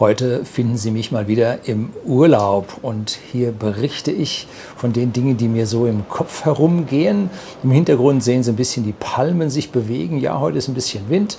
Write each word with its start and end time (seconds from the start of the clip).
Heute 0.00 0.44
finden 0.44 0.76
Sie 0.76 0.90
mich 0.90 1.12
mal 1.12 1.28
wieder 1.28 1.68
im 1.68 1.90
Urlaub 2.04 2.78
und 2.82 3.16
hier 3.30 3.52
berichte 3.52 4.10
ich 4.10 4.48
von 4.76 4.92
den 4.92 5.12
Dingen, 5.12 5.36
die 5.36 5.46
mir 5.46 5.68
so 5.68 5.86
im 5.86 6.08
Kopf 6.08 6.44
herumgehen. 6.44 7.30
Im 7.62 7.70
Hintergrund 7.70 8.24
sehen 8.24 8.42
Sie 8.42 8.50
ein 8.50 8.56
bisschen 8.56 8.82
die 8.82 8.92
Palmen 8.92 9.50
sich 9.50 9.70
bewegen. 9.70 10.18
Ja, 10.18 10.40
heute 10.40 10.58
ist 10.58 10.66
ein 10.66 10.74
bisschen 10.74 11.08
Wind. 11.10 11.38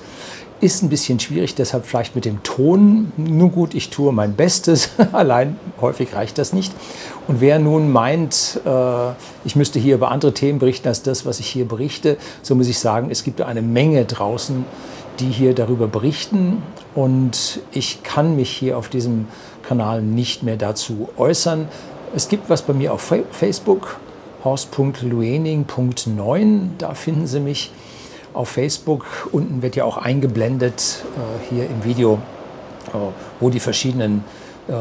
Ist 0.62 0.84
ein 0.84 0.90
bisschen 0.90 1.20
schwierig, 1.20 1.56
deshalb 1.56 1.86
vielleicht 1.86 2.16
mit 2.16 2.24
dem 2.24 2.42
Ton. 2.44 3.12
Nun 3.18 3.52
gut, 3.52 3.74
ich 3.74 3.90
tue 3.90 4.14
mein 4.14 4.36
Bestes. 4.36 4.92
Allein 5.12 5.60
häufig 5.82 6.16
reicht 6.16 6.38
das 6.38 6.54
nicht. 6.54 6.72
Und 7.28 7.42
wer 7.42 7.60
nun 7.60 7.92
meint, 7.92 8.62
äh, 8.66 9.10
ich 9.44 9.58
müsste 9.58 9.80
hier 9.80 9.96
über 9.96 10.12
andere 10.12 10.34
Themen 10.34 10.60
berichten 10.60 10.88
als 10.88 11.02
das, 11.02 11.26
was 11.26 11.42
ich 11.42 11.48
hier 11.48 11.68
berichte, 11.68 12.16
so 12.42 12.56
muss 12.56 12.70
ich 12.70 12.80
sagen, 12.80 13.10
es 13.12 13.26
gibt 13.26 13.42
eine 13.42 13.62
Menge 13.62 14.06
draußen, 14.06 14.64
die 15.20 15.30
hier 15.30 15.54
darüber 15.54 15.88
berichten. 15.88 16.64
Und 16.94 17.62
ich 17.72 18.04
kann 18.04 18.36
mich 18.36 18.50
hier 18.50 18.78
auf 18.78 18.90
diesem 18.90 19.28
Kanal 19.64 20.02
nicht 20.02 20.44
mehr 20.44 20.58
dazu 20.58 21.10
äußern. 21.18 21.70
Es 22.16 22.30
gibt 22.30 22.50
was 22.50 22.62
bei 22.62 22.74
mir 22.74 22.94
auf 22.94 23.14
Facebook, 23.32 23.98
horst.luening.9. 24.44 26.60
Da 26.78 26.94
finden 26.94 27.28
Sie 27.28 27.40
mich 27.40 27.72
auf 28.34 28.50
Facebook. 28.50 29.30
Unten 29.32 29.62
wird 29.62 29.76
ja 29.76 29.86
auch 29.86 29.98
eingeblendet 29.98 31.04
äh, 31.16 31.50
hier 31.50 31.70
im 31.70 31.84
Video, 31.84 32.20
äh, 32.88 32.98
wo 33.40 33.50
die 33.50 33.60
verschiedenen 33.60 34.24
äh, 34.68 34.74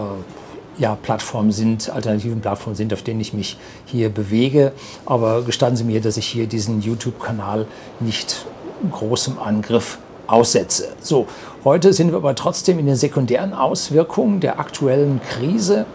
ja, 0.76 0.96
Plattformen 1.00 1.52
sind, 1.52 1.90
alternativen 1.90 2.40
Plattformen 2.40 2.76
sind, 2.76 2.92
auf 2.92 3.02
denen 3.02 3.20
ich 3.20 3.32
mich 3.32 3.56
hier 3.86 4.08
bewege. 4.08 4.72
Aber 5.06 5.42
gestatten 5.42 5.76
Sie 5.76 5.84
mir, 5.84 6.00
dass 6.00 6.16
ich 6.16 6.26
hier 6.26 6.46
diesen 6.46 6.82
YouTube-Kanal 6.82 7.66
nicht 8.00 8.46
großem 8.90 9.38
Angriff 9.38 9.98
aussetze. 10.26 10.88
So, 11.00 11.26
heute 11.64 11.92
sind 11.92 12.10
wir 12.10 12.16
aber 12.16 12.34
trotzdem 12.34 12.78
in 12.78 12.86
den 12.86 12.96
sekundären 12.96 13.52
Auswirkungen 13.52 14.40
der 14.40 14.58
aktuellen 14.58 15.20
Krise. 15.30 15.86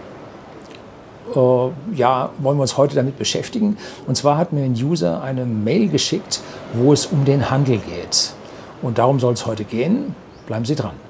Äh, 1.36 1.96
ja, 1.96 2.30
wollen 2.40 2.58
wir 2.58 2.62
uns 2.62 2.78
heute 2.78 2.96
damit 2.96 3.18
beschäftigen. 3.18 3.78
Und 4.08 4.16
zwar 4.16 4.38
hat 4.38 4.54
mir 4.54 4.64
ein 4.64 4.74
User 4.74 5.22
eine 5.22 5.46
Mail 5.46 5.90
geschickt, 5.90 6.42
wo 6.74 6.94
es 6.94 7.06
um 7.06 7.26
den 7.26 7.50
Handel 7.50 7.78
geht. 7.78 8.32
Und 8.82 8.98
darum 8.98 9.20
soll 9.20 9.34
es 9.34 9.46
heute 9.46 9.64
gehen. 9.64 10.16
Bleiben 10.48 10.66
Sie 10.66 10.76
dran. 10.76 11.09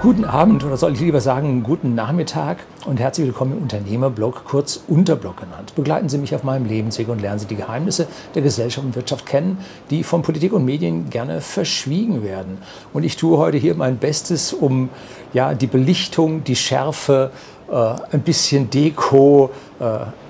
Guten 0.00 0.24
Abend 0.24 0.64
oder 0.64 0.76
soll 0.76 0.92
ich 0.92 1.00
lieber 1.00 1.20
sagen 1.20 1.64
guten 1.64 1.96
Nachmittag 1.96 2.58
und 2.86 3.00
herzlich 3.00 3.26
willkommen 3.26 3.56
im 3.56 3.62
Unternehmerblog, 3.64 4.44
kurz 4.44 4.80
Unterblog 4.86 5.38
genannt. 5.38 5.74
Begleiten 5.74 6.08
Sie 6.08 6.18
mich 6.18 6.32
auf 6.36 6.44
meinem 6.44 6.66
Lebensweg 6.66 7.08
und 7.08 7.20
lernen 7.20 7.40
Sie 7.40 7.46
die 7.46 7.56
Geheimnisse 7.56 8.06
der 8.36 8.42
Gesellschaft 8.42 8.86
und 8.86 8.94
Wirtschaft 8.94 9.26
kennen, 9.26 9.58
die 9.90 10.04
von 10.04 10.22
Politik 10.22 10.52
und 10.52 10.64
Medien 10.64 11.10
gerne 11.10 11.40
verschwiegen 11.40 12.22
werden. 12.22 12.58
Und 12.92 13.02
ich 13.02 13.16
tue 13.16 13.38
heute 13.38 13.58
hier 13.58 13.74
mein 13.74 13.96
Bestes, 13.96 14.52
um 14.52 14.88
ja, 15.32 15.54
die 15.54 15.66
Belichtung, 15.66 16.44
die 16.44 16.54
Schärfe, 16.54 17.32
äh, 17.68 17.94
ein 18.12 18.20
bisschen 18.20 18.70
Deko, 18.70 19.50
äh, 19.80 19.84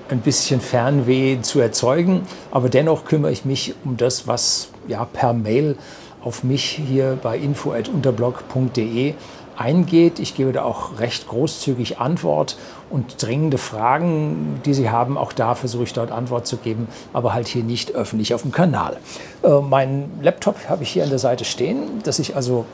ein 0.08 0.20
bisschen 0.20 0.62
Fernweh 0.62 1.42
zu 1.42 1.60
erzeugen. 1.60 2.22
Aber 2.50 2.70
dennoch 2.70 3.04
kümmere 3.04 3.32
ich 3.32 3.44
mich 3.44 3.74
um 3.84 3.98
das, 3.98 4.26
was 4.26 4.70
ja, 4.86 5.04
per 5.04 5.34
Mail 5.34 5.76
auf 6.22 6.42
mich 6.42 6.64
hier 6.64 7.18
bei 7.22 7.38
info.unterblog.de 7.38 9.14
eingeht. 9.58 10.18
Ich 10.18 10.34
gebe 10.34 10.52
da 10.52 10.62
auch 10.62 10.98
recht 10.98 11.28
großzügig 11.28 11.98
Antwort 11.98 12.56
und 12.90 13.22
dringende 13.22 13.58
Fragen, 13.58 14.60
die 14.64 14.74
Sie 14.74 14.90
haben, 14.90 15.18
auch 15.18 15.32
da 15.32 15.54
versuche 15.54 15.84
ich 15.84 15.92
dort 15.92 16.10
Antwort 16.10 16.46
zu 16.46 16.56
geben, 16.56 16.88
aber 17.12 17.34
halt 17.34 17.48
hier 17.48 17.64
nicht 17.64 17.92
öffentlich 17.92 18.34
auf 18.34 18.42
dem 18.42 18.52
Kanal. 18.52 18.96
Äh, 19.42 19.60
mein 19.60 20.10
Laptop 20.22 20.56
habe 20.68 20.82
ich 20.82 20.90
hier 20.90 21.04
an 21.04 21.10
der 21.10 21.18
Seite 21.18 21.44
stehen, 21.44 22.02
dass 22.04 22.18
ich 22.18 22.36
also 22.36 22.64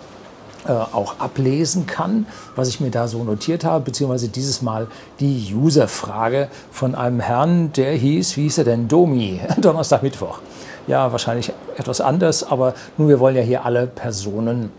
äh, 0.66 0.72
auch 0.72 1.18
ablesen 1.18 1.86
kann, 1.86 2.26
was 2.56 2.68
ich 2.68 2.80
mir 2.80 2.90
da 2.90 3.06
so 3.06 3.22
notiert 3.22 3.64
habe, 3.64 3.84
beziehungsweise 3.84 4.28
dieses 4.28 4.62
Mal 4.62 4.86
die 5.20 5.52
User-Frage 5.54 6.48
von 6.70 6.94
einem 6.94 7.20
Herrn, 7.20 7.72
der 7.72 7.92
hieß, 7.92 8.36
wie 8.36 8.42
hieß 8.42 8.58
er 8.58 8.64
denn, 8.64 8.88
Domi, 8.88 9.40
Donnerstag, 9.58 10.02
Mittwoch. 10.02 10.38
Ja, 10.86 11.12
wahrscheinlich 11.12 11.52
etwas 11.76 12.00
anders, 12.00 12.44
aber 12.44 12.74
nun, 12.96 13.08
wir 13.08 13.20
wollen 13.20 13.36
ja 13.36 13.42
hier 13.42 13.64
alle 13.64 13.86
Personen 13.86 14.70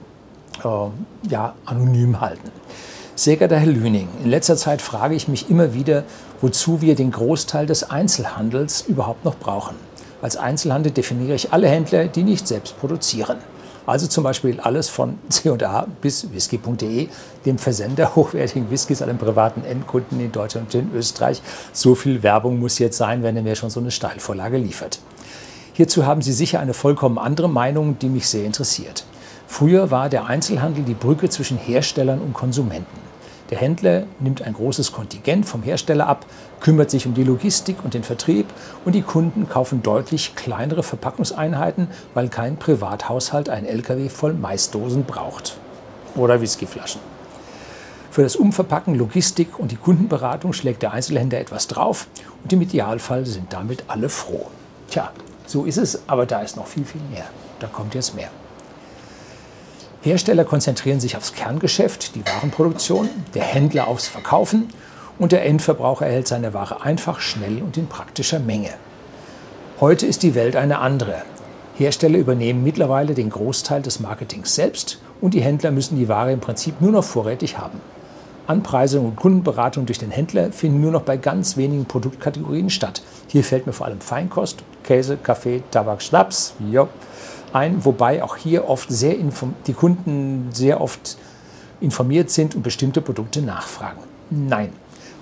äh, 0.66 1.30
ja, 1.30 1.53
anonym 1.66 2.20
halten. 2.20 2.52
Sehr 3.16 3.38
geehrter 3.38 3.58
Herr 3.58 3.68
Lüning, 3.68 4.09
in 4.24 4.30
letzter 4.30 4.58
Zeit 4.58 4.81
frage 4.81 5.16
ich 5.16 5.30
mich 5.30 5.50
immer 5.50 5.74
wieder, 5.74 6.03
wozu 6.42 6.81
wir 6.81 6.96
den 6.96 7.12
Großteil 7.12 7.66
des 7.66 7.90
Einzelhandels 7.90 8.81
überhaupt 8.81 9.24
noch 9.24 9.38
brauchen. 9.38 9.76
Als 10.22 10.36
Einzelhandel 10.36 10.92
definiere 10.92 11.36
ich 11.36 11.53
alle 11.53 11.70
Händler, 11.70 12.08
die 12.08 12.24
nicht 12.24 12.48
selbst 12.48 12.78
produzieren. 12.78 13.38
Also 13.86 14.08
zum 14.08 14.24
Beispiel 14.24 14.59
alles 14.59 14.90
von 14.90 15.20
C&A 15.30 15.88
bis 16.02 16.34
whisky.de, 16.34 17.08
dem 17.46 17.58
Versender 17.58 18.16
hochwertigen 18.16 18.70
Whiskys 18.70 19.02
an 19.02 19.08
den 19.08 19.18
privaten 19.18 19.64
Endkunden 19.64 20.20
in 20.20 20.32
Deutschland 20.32 20.74
und 20.74 20.82
in 20.82 20.94
Österreich. 20.94 21.42
So 21.72 21.96
viel 21.96 22.24
Werbung 22.24 22.59
muss 22.59 22.80
jetzt 22.80 22.97
sein, 22.97 23.24
wenn 23.24 23.38
er 23.38 23.44
mir 23.44 23.56
schon 23.56 23.70
so 23.70 23.80
eine 23.80 23.92
Steilvorlage 23.92 24.58
liefert. 24.58 25.00
Hierzu 25.74 26.06
haben 26.06 26.22
Sie 26.22 26.34
sicher 26.34 26.59
eine 26.59 26.74
vollkommen 26.74 27.18
andere 27.18 27.50
Meinung, 27.50 28.00
die 28.00 28.09
mich 28.09 28.28
sehr 28.28 28.46
interessiert. 28.46 29.06
Früher 29.47 29.91
war 29.91 30.09
der 30.09 30.25
Einzelhandel 30.25 30.83
die 30.83 30.94
Brücke 30.94 31.29
zwischen 31.29 31.57
Herstellern 31.57 32.19
und 32.19 32.33
Konsumenten. 32.33 33.06
Der 33.51 33.59
Händler 33.59 34.06
nimmt 34.19 34.41
ein 34.41 34.53
großes 34.53 34.91
Kontingent 34.91 35.45
vom 35.45 35.61
Hersteller 35.61 36.07
ab, 36.07 36.25
kümmert 36.61 36.89
sich 36.89 37.06
um 37.06 37.13
die 37.13 37.23
Logistik 37.23 37.78
und 37.84 37.94
den 37.94 38.01
Vertrieb 38.01 38.47
und 38.85 38.95
die 38.95 39.03
Kunden 39.03 39.47
kaufen 39.47 39.84
deutlich 39.84 40.34
kleinere 40.35 40.81
Verpackungseinheiten, 40.81 41.88
weil 42.16 42.29
kein 42.29 42.57
Privathaushalt 42.57 43.50
ein 43.50 43.66
LKW 43.66 44.09
voll 44.09 44.34
Maisdosen 44.34 45.03
braucht. 45.03 45.57
Oder 46.16 46.41
Whiskyflaschen. 46.41 47.01
Für 48.09 48.23
das 48.23 48.35
Umverpacken, 48.35 48.95
Logistik 48.95 49.59
und 49.59 49.72
die 49.72 49.75
Kundenberatung 49.75 50.53
schlägt 50.53 50.81
der 50.81 50.94
Einzelhändler 50.94 51.39
etwas 51.39 51.67
drauf 51.67 52.07
und 52.41 52.51
im 52.51 52.61
Idealfall 52.61 53.25
sind 53.25 53.53
damit 53.53 53.84
alle 53.88 54.09
froh. 54.09 54.47
Tja, 54.89 55.11
so 55.45 55.66
ist 55.66 55.78
es, 55.78 56.07
aber 56.07 56.25
da 56.25 56.41
ist 56.41 56.55
noch 56.55 56.67
viel, 56.67 56.85
viel 56.85 57.01
mehr. 57.11 57.25
Da 57.59 57.67
kommt 57.67 57.94
jetzt 57.94 58.16
mehr. 58.16 58.29
Hersteller 60.05 60.45
konzentrieren 60.45 60.99
sich 60.99 61.17
aufs 61.17 61.33
Kerngeschäft, 61.33 62.13
die 62.13 62.23
Warenproduktion, 62.23 63.09
der 63.33 63.41
Händler 63.41 63.88
aufs 63.88 64.07
Verkaufen 64.07 64.67
und 65.17 65.31
der 65.31 65.43
Endverbraucher 65.43 66.05
erhält 66.05 66.27
seine 66.27 66.53
Ware 66.53 66.83
einfach, 66.83 67.19
schnell 67.19 67.63
und 67.63 67.75
in 67.75 67.88
praktischer 67.88 68.38
Menge. 68.38 68.69
Heute 69.81 70.05
ist 70.05 70.21
die 70.21 70.35
Welt 70.35 70.55
eine 70.55 70.77
andere. 70.77 71.23
Hersteller 71.75 72.19
übernehmen 72.19 72.63
mittlerweile 72.63 73.16
den 73.16 73.31
Großteil 73.31 73.81
des 73.81 73.99
Marketings 73.99 74.53
selbst 74.53 74.99
und 75.21 75.33
die 75.33 75.41
Händler 75.41 75.71
müssen 75.71 75.97
die 75.97 76.07
Ware 76.07 76.31
im 76.31 76.39
Prinzip 76.39 76.81
nur 76.81 76.91
noch 76.91 77.03
vorrätig 77.03 77.57
haben. 77.57 77.81
Anpreisung 78.45 79.07
und 79.07 79.16
Kundenberatung 79.16 79.87
durch 79.87 79.97
den 79.97 80.11
Händler 80.11 80.51
finden 80.51 80.81
nur 80.81 80.91
noch 80.91 81.01
bei 81.01 81.17
ganz 81.17 81.57
wenigen 81.57 81.85
Produktkategorien 81.85 82.69
statt. 82.69 83.01
Hier 83.25 83.43
fällt 83.43 83.66
mir 83.66 83.73
vor 83.73 83.87
allem 83.87 84.01
Feinkost, 84.01 84.59
Käse, 84.83 85.17
Kaffee, 85.17 85.63
Tabak, 85.72 86.03
Schnaps, 86.03 86.53
jo, 86.59 86.89
ein, 87.55 87.85
wobei 87.85 88.21
auch 88.21 88.35
hier 88.35 88.69
oft 88.69 88.89
sehr 88.91 89.16
die 89.66 89.73
Kunden 89.73 90.49
sehr 90.51 90.81
oft 90.81 91.17
informiert 91.79 92.29
sind 92.29 92.55
und 92.55 92.61
bestimmte 92.61 93.01
Produkte 93.01 93.41
nachfragen. 93.41 93.99
Nein, 94.29 94.71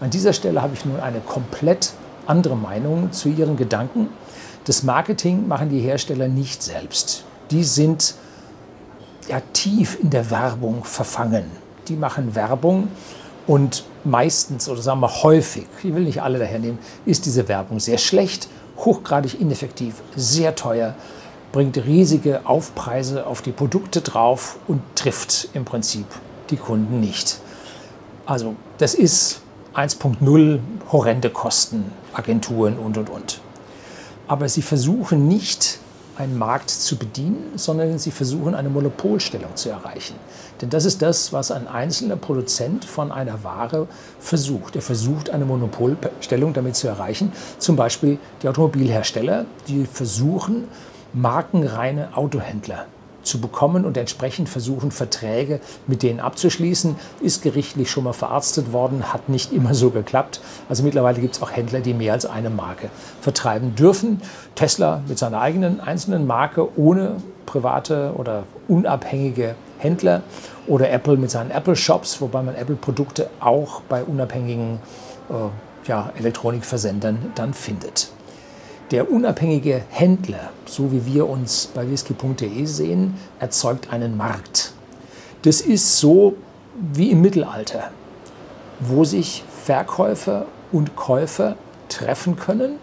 an 0.02 0.10
dieser 0.10 0.34
Stelle 0.34 0.62
habe 0.62 0.74
ich 0.74 0.86
nun 0.86 1.00
eine 1.00 1.20
komplett 1.20 1.94
andere 2.26 2.56
Meinung 2.56 3.12
zu 3.12 3.30
Ihren 3.30 3.56
Gedanken. 3.56 4.10
Das 4.66 4.84
Marketing 4.84 5.48
machen 5.48 5.70
die 5.70 5.80
Hersteller 5.80 6.28
nicht 6.28 6.64
selbst. 6.64 7.26
Die 7.52 7.64
sind 7.64 8.16
ja 9.28 9.42
tief 9.54 9.98
in 10.02 10.10
der 10.10 10.30
Werbung 10.32 10.84
verfangen. 10.84 11.46
Die 11.88 11.96
machen 11.96 12.34
Werbung 12.36 12.88
und 13.46 13.84
meistens 14.04 14.70
oder 14.70 14.82
sagen 14.82 15.02
wir 15.02 15.24
häufig, 15.24 15.66
ich 15.84 15.94
will 15.94 16.04
nicht 16.04 16.22
alle 16.22 16.40
daher 16.40 16.60
nehmen, 16.60 16.80
ist 17.06 17.26
diese 17.26 17.48
Werbung 17.48 17.80
sehr 17.80 17.98
schlecht, 17.98 18.48
hochgradig 18.78 19.40
ineffektiv, 19.40 19.96
sehr 20.16 20.56
teuer 20.56 20.96
bringt 21.54 21.78
riesige 21.78 22.42
Aufpreise 22.46 23.26
auf 23.26 23.42
die 23.42 23.54
Produkte 23.54 24.02
drauf 24.02 24.58
und 24.68 24.82
trifft 24.96 25.48
im 25.54 25.64
Prinzip 25.64 26.08
die 26.50 26.58
Kunden 26.58 27.00
nicht. 27.00 27.40
Also 28.26 28.56
das 28.80 28.94
ist 28.96 29.42
1.0 29.76 30.60
horrende 30.92 31.30
Kosten, 31.30 31.86
Agenturen 32.12 32.78
und, 32.78 32.98
und, 32.98 33.10
und. 33.10 33.40
Aber 34.28 34.50
sie 34.50 34.62
versuchen 34.62 35.28
nicht, 35.28 35.80
einen 36.16 36.38
Markt 36.38 36.70
zu 36.70 36.96
bedienen, 36.96 37.54
sondern 37.56 37.98
sie 37.98 38.12
versuchen, 38.12 38.54
eine 38.54 38.70
Monopolstellung 38.70 39.56
zu 39.56 39.70
erreichen. 39.70 40.16
Denn 40.62 40.70
das 40.70 40.86
ist 40.86 41.02
das, 41.02 41.34
was 41.34 41.50
ein 41.50 41.68
einzelner 41.68 42.16
Produzent 42.16 42.86
von 42.86 43.12
einer 43.12 43.44
Ware 43.44 43.88
versucht. 44.20 44.76
Er 44.76 44.84
versucht, 44.84 45.32
eine 45.32 45.46
Monopolstellung 45.46 46.54
damit 46.54 46.76
zu 46.76 46.88
erreichen. 46.88 47.32
Zum 47.58 47.76
Beispiel 47.76 48.20
die 48.42 48.48
Automobilhersteller, 48.48 49.46
die 49.68 49.86
versuchen, 49.86 50.68
markenreine 51.14 52.16
Autohändler 52.16 52.86
zu 53.24 53.40
bekommen 53.40 53.86
und 53.86 53.98
entsprechend 53.98 54.50
versuchen, 54.50 54.92
Verträge 54.92 55.60
mit 55.88 56.04
denen 56.04 56.20
abzuschließen. 56.20 56.96
Ist 57.22 57.42
gerichtlich 57.42 57.90
schon 57.90 58.04
mal 58.04 58.14
verarztet 58.14 58.74
worden, 58.74 59.14
hat 59.14 59.30
nicht 59.30 59.52
immer 59.52 59.74
so 59.74 59.90
geklappt. 59.90 60.42
Also 60.70 60.84
mittlerweile 60.84 61.22
gibt 61.22 61.36
es 61.36 61.42
auch 61.42 61.52
Händler, 61.52 61.80
die 61.80 61.94
mehr 61.94 62.14
als 62.14 62.26
eine 62.26 62.50
Marke 62.50 62.90
vertreiben 63.22 63.76
dürfen. 63.76 64.22
Tesla 64.56 65.02
mit 65.08 65.18
seiner 65.18 65.42
eigenen 65.42 65.80
einzelnen 65.80 66.28
Marke 66.28 66.78
ohne 66.78 67.16
private 67.46 68.14
oder 68.18 68.44
unabhängige 68.68 69.56
Händler 69.78 70.24
oder 70.68 70.90
Apple 70.92 71.18
mit 71.18 71.30
seinen 71.30 71.52
Apple 71.52 71.76
Shops, 71.76 72.22
wobei 72.22 72.42
man 72.42 72.56
Apple-Produkte 72.56 73.30
auch 73.40 73.82
bei 73.82 74.04
unabhängigen 74.04 74.80
äh, 75.30 75.88
ja, 75.90 76.12
Elektronikversendern 76.18 77.32
dann 77.36 77.54
findet. 77.54 78.10
Der 78.92 79.12
unabhängige 79.12 79.82
Händler, 79.90 80.52
so 80.66 80.92
wie 80.92 81.06
wir 81.06 81.28
uns 81.28 81.68
bei 81.74 81.90
whisky.de 81.90 82.66
sehen, 82.66 83.16
erzeugt 83.40 83.92
einen 83.92 84.18
Markt. 84.18 84.74
Das 85.44 85.62
ist 85.62 85.98
so 85.98 86.36
wie 86.94 87.12
im 87.12 87.22
Mittelalter, 87.22 87.92
wo 88.80 89.04
sich 89.04 89.44
Verkäufer 89.64 90.46
und 90.72 90.96
Käufer 90.96 91.56
treffen 91.90 92.36
können 92.36 92.78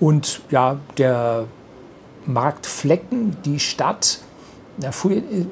und 0.00 0.40
ja, 0.50 0.78
der 0.98 1.44
Marktflecken, 2.26 3.36
die 3.44 3.58
Stadt, 3.58 4.18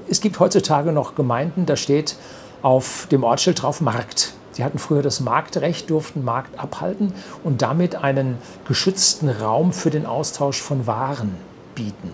es 0.09 0.21
gibt 0.21 0.41
heutzutage 0.41 0.93
noch 0.93 1.15
Gemeinden, 1.15 1.67
da 1.67 1.77
steht 1.77 2.17
auf 2.63 3.07
dem 3.11 3.23
Ortsschild 3.25 3.63
drauf 3.63 3.81
Markt. 3.81 4.35
Sie 4.61 4.65
hatten 4.65 4.79
früher 4.79 5.01
das 5.01 5.21
Marktrecht, 5.21 5.89
durften 5.89 6.23
Markt 6.23 6.61
abhalten 6.61 7.15
und 7.43 7.63
damit 7.63 7.95
einen 7.95 8.37
geschützten 8.69 9.31
Raum 9.31 9.73
für 9.73 9.89
den 9.89 10.05
Austausch 10.05 10.61
von 10.61 10.87
Waren 10.87 11.35
bieten. 11.75 12.11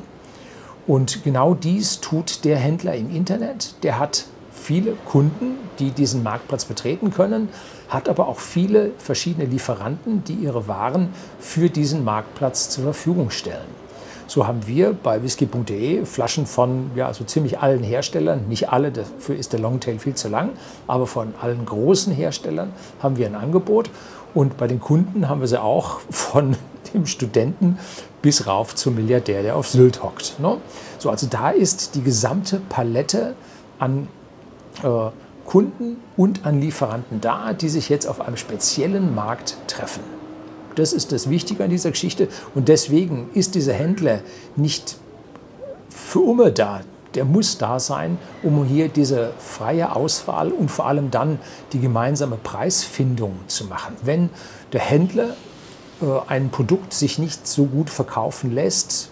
Und 0.86 1.24
genau 1.24 1.54
dies 1.54 2.00
tut 2.00 2.44
der 2.44 2.56
Händler 2.56 2.94
im 2.94 3.12
Internet. 3.12 3.74
Der 3.82 3.98
hat 3.98 4.26
viele 4.52 4.92
Kunden, 4.92 5.56
die 5.80 5.90
diesen 5.90 6.22
Marktplatz 6.22 6.66
betreten 6.66 7.10
können, 7.10 7.48
hat 7.88 8.08
aber 8.08 8.28
auch 8.28 8.38
viele 8.38 8.92
verschiedene 8.98 9.46
Lieferanten, 9.46 10.22
die 10.22 10.34
ihre 10.34 10.68
Waren 10.68 11.08
für 11.40 11.68
diesen 11.68 12.04
Marktplatz 12.04 12.68
zur 12.70 12.84
Verfügung 12.84 13.30
stellen. 13.30 13.85
So 14.28 14.46
haben 14.46 14.66
wir 14.66 14.92
bei 14.92 15.22
whisky.de 15.22 16.04
Flaschen 16.04 16.46
von 16.46 16.90
ja, 16.96 17.12
so 17.14 17.24
ziemlich 17.24 17.60
allen 17.60 17.82
Herstellern, 17.82 18.48
nicht 18.48 18.70
alle, 18.70 18.90
dafür 18.90 19.36
ist 19.36 19.52
der 19.52 19.60
Longtail 19.60 19.98
viel 19.98 20.14
zu 20.14 20.28
lang, 20.28 20.50
aber 20.86 21.06
von 21.06 21.34
allen 21.40 21.64
großen 21.64 22.12
Herstellern 22.12 22.72
haben 23.00 23.16
wir 23.16 23.26
ein 23.26 23.36
Angebot. 23.36 23.90
Und 24.34 24.58
bei 24.58 24.66
den 24.66 24.80
Kunden 24.80 25.28
haben 25.28 25.40
wir 25.40 25.48
sie 25.48 25.62
auch 25.62 26.00
von 26.10 26.56
dem 26.94 27.06
Studenten 27.06 27.78
bis 28.20 28.46
rauf 28.46 28.74
zum 28.74 28.96
Milliardär, 28.96 29.42
der 29.42 29.56
auf 29.56 29.68
Sylt 29.68 30.02
hockt. 30.02 30.40
Ne? 30.40 30.58
So, 30.98 31.10
also 31.10 31.26
da 31.28 31.50
ist 31.50 31.94
die 31.94 32.02
gesamte 32.02 32.60
Palette 32.68 33.34
an 33.78 34.08
äh, 34.82 35.10
Kunden 35.46 35.98
und 36.16 36.44
an 36.44 36.60
Lieferanten 36.60 37.20
da, 37.20 37.52
die 37.52 37.68
sich 37.68 37.88
jetzt 37.88 38.06
auf 38.06 38.20
einem 38.20 38.36
speziellen 38.36 39.14
Markt 39.14 39.56
treffen. 39.68 40.15
Das 40.76 40.92
ist 40.92 41.10
das 41.10 41.28
Wichtige 41.28 41.64
an 41.64 41.70
dieser 41.70 41.90
Geschichte. 41.90 42.28
Und 42.54 42.68
deswegen 42.68 43.28
ist 43.34 43.54
dieser 43.54 43.72
Händler 43.72 44.20
nicht 44.54 44.96
für 45.88 46.30
immer 46.30 46.50
da. 46.50 46.82
Der 47.14 47.24
muss 47.24 47.56
da 47.56 47.80
sein, 47.80 48.18
um 48.42 48.64
hier 48.64 48.88
diese 48.88 49.32
freie 49.38 49.96
Auswahl 49.96 50.52
und 50.52 50.70
vor 50.70 50.86
allem 50.86 51.10
dann 51.10 51.38
die 51.72 51.80
gemeinsame 51.80 52.36
Preisfindung 52.36 53.36
zu 53.46 53.64
machen. 53.64 53.96
Wenn 54.02 54.28
der 54.72 54.82
Händler 54.82 55.34
äh, 56.02 56.04
ein 56.26 56.50
Produkt 56.50 56.92
sich 56.92 57.18
nicht 57.18 57.46
so 57.46 57.64
gut 57.64 57.88
verkaufen 57.88 58.54
lässt, 58.54 59.10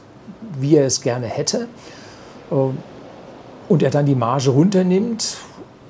wie 0.61 0.77
er 0.77 0.85
es 0.85 1.01
gerne 1.01 1.27
hätte, 1.27 1.69
äh, 2.51 2.55
und 3.67 3.83
er 3.83 3.91
dann 3.91 4.05
die 4.05 4.15
Marge 4.15 4.51
runternimmt 4.51 5.39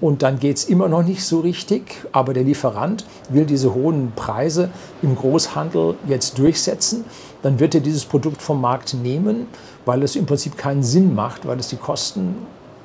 und 0.05 0.23
dann 0.23 0.39
geht 0.39 0.59
es 0.59 0.65
immer 0.65 0.87
noch 0.87 1.03
nicht 1.03 1.25
so 1.25 1.41
richtig, 1.41 2.05
aber 2.13 2.35
der 2.35 2.45
Lieferant 2.45 3.07
will 3.31 3.47
diese 3.47 3.73
hohen 3.73 4.13
Preise 4.15 4.69
im 5.01 5.17
Großhandel 5.17 5.95
jetzt 6.07 6.39
durchsetzen. 6.39 7.07
Dann 7.41 7.59
wird 7.59 7.75
er 7.75 7.81
dieses 7.81 8.05
Produkt 8.05 8.43
vom 8.43 8.61
Markt 8.61 8.93
nehmen, 8.93 9.47
weil 9.87 10.03
es 10.03 10.15
im 10.15 10.27
Prinzip 10.27 10.59
keinen 10.59 10.83
Sinn 10.83 11.15
macht, 11.15 11.47
weil 11.47 11.59
es 11.59 11.69
die 11.69 11.79
Kosten 11.79 12.37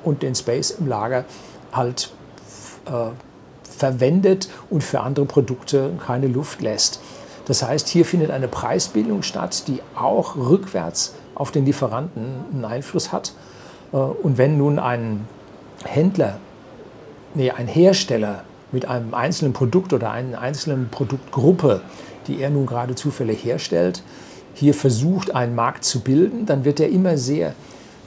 und 0.02 0.22
den 0.22 0.34
Space 0.34 0.70
im 0.70 0.88
Lager 0.88 1.26
halt 1.72 2.10
äh, 2.86 3.10
verwendet 3.64 4.48
und 4.70 4.82
für 4.82 5.00
andere 5.00 5.26
Produkte 5.26 5.92
keine 6.02 6.26
Luft 6.26 6.62
lässt. 6.62 7.02
Das 7.44 7.62
heißt, 7.62 7.88
hier 7.88 8.06
findet 8.06 8.30
eine 8.30 8.48
Preisbildung 8.48 9.22
statt, 9.24 9.64
die 9.68 9.82
auch 9.94 10.36
rückwärts 10.36 11.16
auf 11.34 11.50
den 11.50 11.66
Lieferanten 11.66 12.46
einen 12.50 12.64
Einfluss 12.64 13.12
hat. 13.12 13.34
Äh, 13.92 13.96
und 13.96 14.38
wenn 14.38 14.56
nun 14.56 14.78
ein 14.78 15.28
Händler 15.84 16.38
nee, 17.34 17.50
ein 17.50 17.66
Hersteller 17.68 18.44
mit 18.72 18.86
einem 18.86 19.14
einzelnen 19.14 19.52
Produkt 19.52 19.92
oder 19.92 20.10
einer 20.10 20.40
einzelnen 20.40 20.88
Produktgruppe, 20.90 21.82
die 22.26 22.40
er 22.40 22.50
nun 22.50 22.66
gerade 22.66 22.94
zufällig 22.94 23.44
herstellt, 23.44 24.02
hier 24.54 24.74
versucht, 24.74 25.34
einen 25.34 25.54
Markt 25.54 25.84
zu 25.84 26.00
bilden, 26.00 26.46
dann 26.46 26.64
wird 26.64 26.80
er 26.80 26.88
immer 26.88 27.16
sehr 27.16 27.54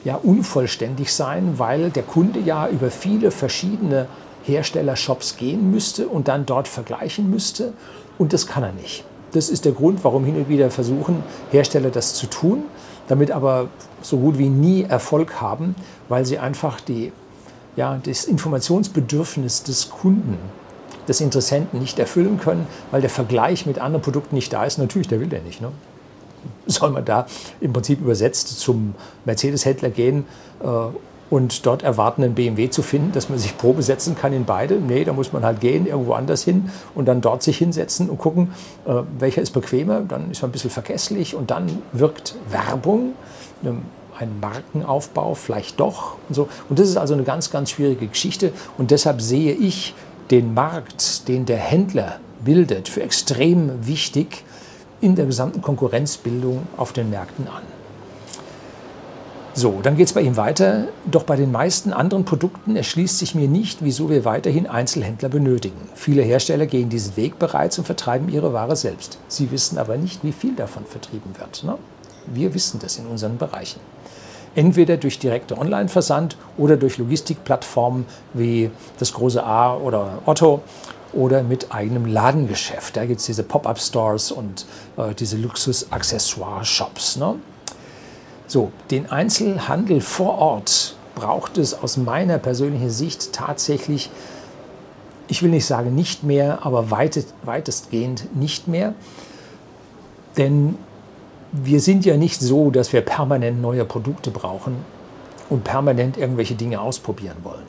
ja, 0.04 0.16
unvollständig 0.16 1.14
sein, 1.14 1.54
weil 1.58 1.90
der 1.90 2.04
Kunde 2.04 2.40
ja 2.40 2.68
über 2.68 2.92
viele 2.92 3.32
verschiedene 3.32 4.08
Herstellershops 4.44 5.38
gehen 5.38 5.72
müsste 5.72 6.08
und 6.08 6.28
dann 6.28 6.46
dort 6.46 6.68
vergleichen 6.68 7.30
müsste. 7.30 7.74
Und 8.18 8.34
das 8.34 8.46
kann 8.46 8.64
er 8.64 8.74
nicht. 8.74 9.06
Das 9.32 9.50
ist 9.50 9.66
der 9.66 9.72
Grund, 9.72 10.04
warum 10.04 10.26
hin 10.26 10.36
und 10.36 10.50
wieder 10.50 10.70
versuchen 10.70 11.24
Hersteller 11.52 11.90
das 11.90 12.14
zu 12.14 12.28
tun, 12.28 12.64
damit 13.08 13.32
aber 13.32 13.70
so 14.02 14.18
gut 14.18 14.38
wie 14.38 14.50
nie 14.50 14.84
Erfolg 14.84 15.42
haben, 15.42 15.76
weil 16.10 16.26
sie 16.26 16.38
einfach 16.38 16.80
die 16.82 17.12
ja, 17.76 18.00
das 18.04 18.26
Informationsbedürfnis 18.26 19.64
des 19.64 19.90
Kunden, 19.90 20.38
des 21.08 21.22
Interessenten 21.22 21.80
nicht 21.80 22.00
erfüllen 22.00 22.40
können, 22.40 22.68
weil 22.92 23.02
der 23.02 23.10
Vergleich 23.10 23.66
mit 23.66 23.80
anderen 23.80 24.02
Produkten 24.02 24.36
nicht 24.36 24.54
da 24.54 24.64
ist. 24.66 24.78
Natürlich, 24.78 25.08
der 25.08 25.20
will 25.20 25.28
der 25.28 25.42
nicht. 25.42 25.62
Ne? 25.62 25.70
Soll 26.66 26.92
man 26.92 27.04
da 27.04 27.26
im 27.60 27.74
Prinzip 27.74 28.00
übersetzt 28.02 28.60
zum 28.60 28.96
Mercedes-Händler 29.26 29.90
gehen 29.90 30.26
äh, 30.62 30.68
und 31.30 31.66
dort 31.66 31.84
erwarten, 31.84 32.24
einen 32.24 32.36
BMW 32.36 32.70
zu 32.70 32.84
finden, 32.84 33.12
dass 33.12 33.28
man 33.28 33.40
sich 33.40 33.58
Probe 33.58 33.82
setzen 33.82 34.16
kann 34.16 34.34
in 34.34 34.46
beide? 34.46 34.76
Nee, 34.76 35.04
da 35.04 35.14
muss 35.14 35.34
man 35.34 35.44
halt 35.44 35.60
gehen, 35.60 35.88
irgendwo 35.88 36.14
anders 36.14 36.44
hin 36.44 36.70
und 36.96 37.06
dann 37.08 37.22
dort 37.22 37.44
sich 37.44 37.58
hinsetzen 37.58 38.10
und 38.10 38.18
gucken, 38.18 38.54
äh, 38.86 39.02
welcher 39.20 39.42
ist 39.42 39.52
bequemer. 39.52 40.02
Dann 40.02 40.32
ist 40.32 40.42
man 40.42 40.50
ein 40.50 40.54
bisschen 40.54 40.70
vergesslich 40.70 41.36
und 41.36 41.52
dann 41.52 41.82
wirkt 41.92 42.36
Werbung. 42.50 43.14
Ähm, 43.66 43.82
ein 44.24 44.40
Markenaufbau, 44.40 45.36
vielleicht 45.36 45.80
doch 45.80 46.18
und 46.28 46.36
so. 46.36 46.48
Und 46.70 46.80
das 46.80 46.90
ist 46.90 46.98
also 46.98 47.14
eine 47.14 47.24
ganz, 47.24 47.52
ganz 47.52 47.72
schwierige 47.72 48.08
Geschichte. 48.08 48.52
Und 48.78 48.92
deshalb 48.92 49.22
sehe 49.22 49.54
ich 49.54 49.94
den 50.32 50.54
Markt, 50.54 51.28
den 51.28 51.46
der 51.46 51.58
Händler 51.58 52.20
bildet, 52.44 52.90
für 52.90 53.04
extrem 53.04 53.86
wichtig 53.86 54.44
in 55.02 55.16
der 55.16 55.26
gesamten 55.26 55.62
Konkurrenzbildung 55.62 56.68
auf 56.78 56.94
den 56.94 57.10
Märkten 57.10 57.48
an. 57.48 57.64
So, 59.56 59.82
dann 59.84 59.98
geht 59.98 60.08
es 60.08 60.14
bei 60.14 60.22
ihm 60.22 60.36
weiter. 60.36 60.88
Doch 61.06 61.24
bei 61.24 61.36
den 61.36 61.52
meisten 61.52 61.94
anderen 61.94 62.26
Produkten 62.26 62.76
erschließt 62.76 63.20
sich 63.20 63.36
mir 63.36 63.48
nicht, 63.48 63.84
wieso 63.84 64.10
wir 64.10 64.26
weiterhin 64.26 64.66
Einzelhändler 64.66 65.30
benötigen. 65.30 65.78
Viele 65.94 66.24
Hersteller 66.24 66.66
gehen 66.66 66.90
diesen 66.90 67.16
Weg 67.18 67.38
bereits 67.38 67.78
und 67.78 67.86
vertreiben 67.86 68.30
ihre 68.30 68.52
Ware 68.52 68.76
selbst. 68.76 69.20
Sie 69.28 69.52
wissen 69.52 69.78
aber 69.78 69.98
nicht, 69.98 70.24
wie 70.24 70.32
viel 70.32 70.56
davon 70.56 70.86
vertrieben 70.86 71.38
wird. 71.38 71.64
Ne? 71.64 71.78
Wir 72.28 72.54
wissen 72.54 72.80
das 72.80 72.98
in 72.98 73.08
unseren 73.08 73.38
Bereichen 73.38 73.80
entweder 74.56 74.98
durch 74.98 75.20
direkte 75.20 75.58
Online-Versand 75.58 76.38
oder 76.58 76.78
durch 76.78 76.98
Logistikplattformen 76.98 78.06
wie 78.34 78.70
das 79.00 79.14
große 79.14 79.44
A 79.44 79.76
oder 79.76 80.20
Otto 80.26 80.62
oder 81.14 81.44
mit 81.44 81.74
eigenem 81.74 82.06
Ladengeschäft. 82.06 82.98
Da 82.98 83.06
gibt 83.06 83.20
es 83.20 83.26
diese 83.26 83.44
Pop-up-Stores 83.44 84.32
und 84.32 84.66
äh, 84.98 85.14
diese 85.14 85.38
Luxus-Accessoire-Shops. 85.38 87.18
Ne? 87.18 87.36
So, 88.48 88.72
den 88.92 89.12
Einzelhandel 89.12 90.02
vor 90.02 90.38
Ort 90.40 90.96
braucht 91.16 91.58
es 91.58 91.74
aus 91.76 91.98
meiner 91.98 92.40
persönlichen 92.40 92.90
Sicht 92.90 93.34
tatsächlich, 93.34 94.10
ich 95.28 95.44
will 95.44 95.52
nicht 95.52 95.66
sagen 95.66 95.94
nicht 95.94 96.24
mehr, 96.24 96.66
aber 96.66 96.90
weitestgehend 96.90 98.36
nicht 98.36 98.68
mehr. 98.68 98.94
Denn 100.38 100.76
wir 101.54 101.80
sind 101.80 102.04
ja 102.04 102.18
nicht 102.18 102.42
so, 102.42 102.72
dass 102.72 102.94
wir 102.94 103.02
permanent 103.02 103.62
neue 103.62 103.86
Produkte 103.86 104.32
brauchen 104.32 104.78
und 105.50 105.64
permanent 105.64 106.18
irgendwelche 106.18 106.56
Dinge 106.56 106.82
ausprobieren 106.82 107.38
wollen, 107.44 107.64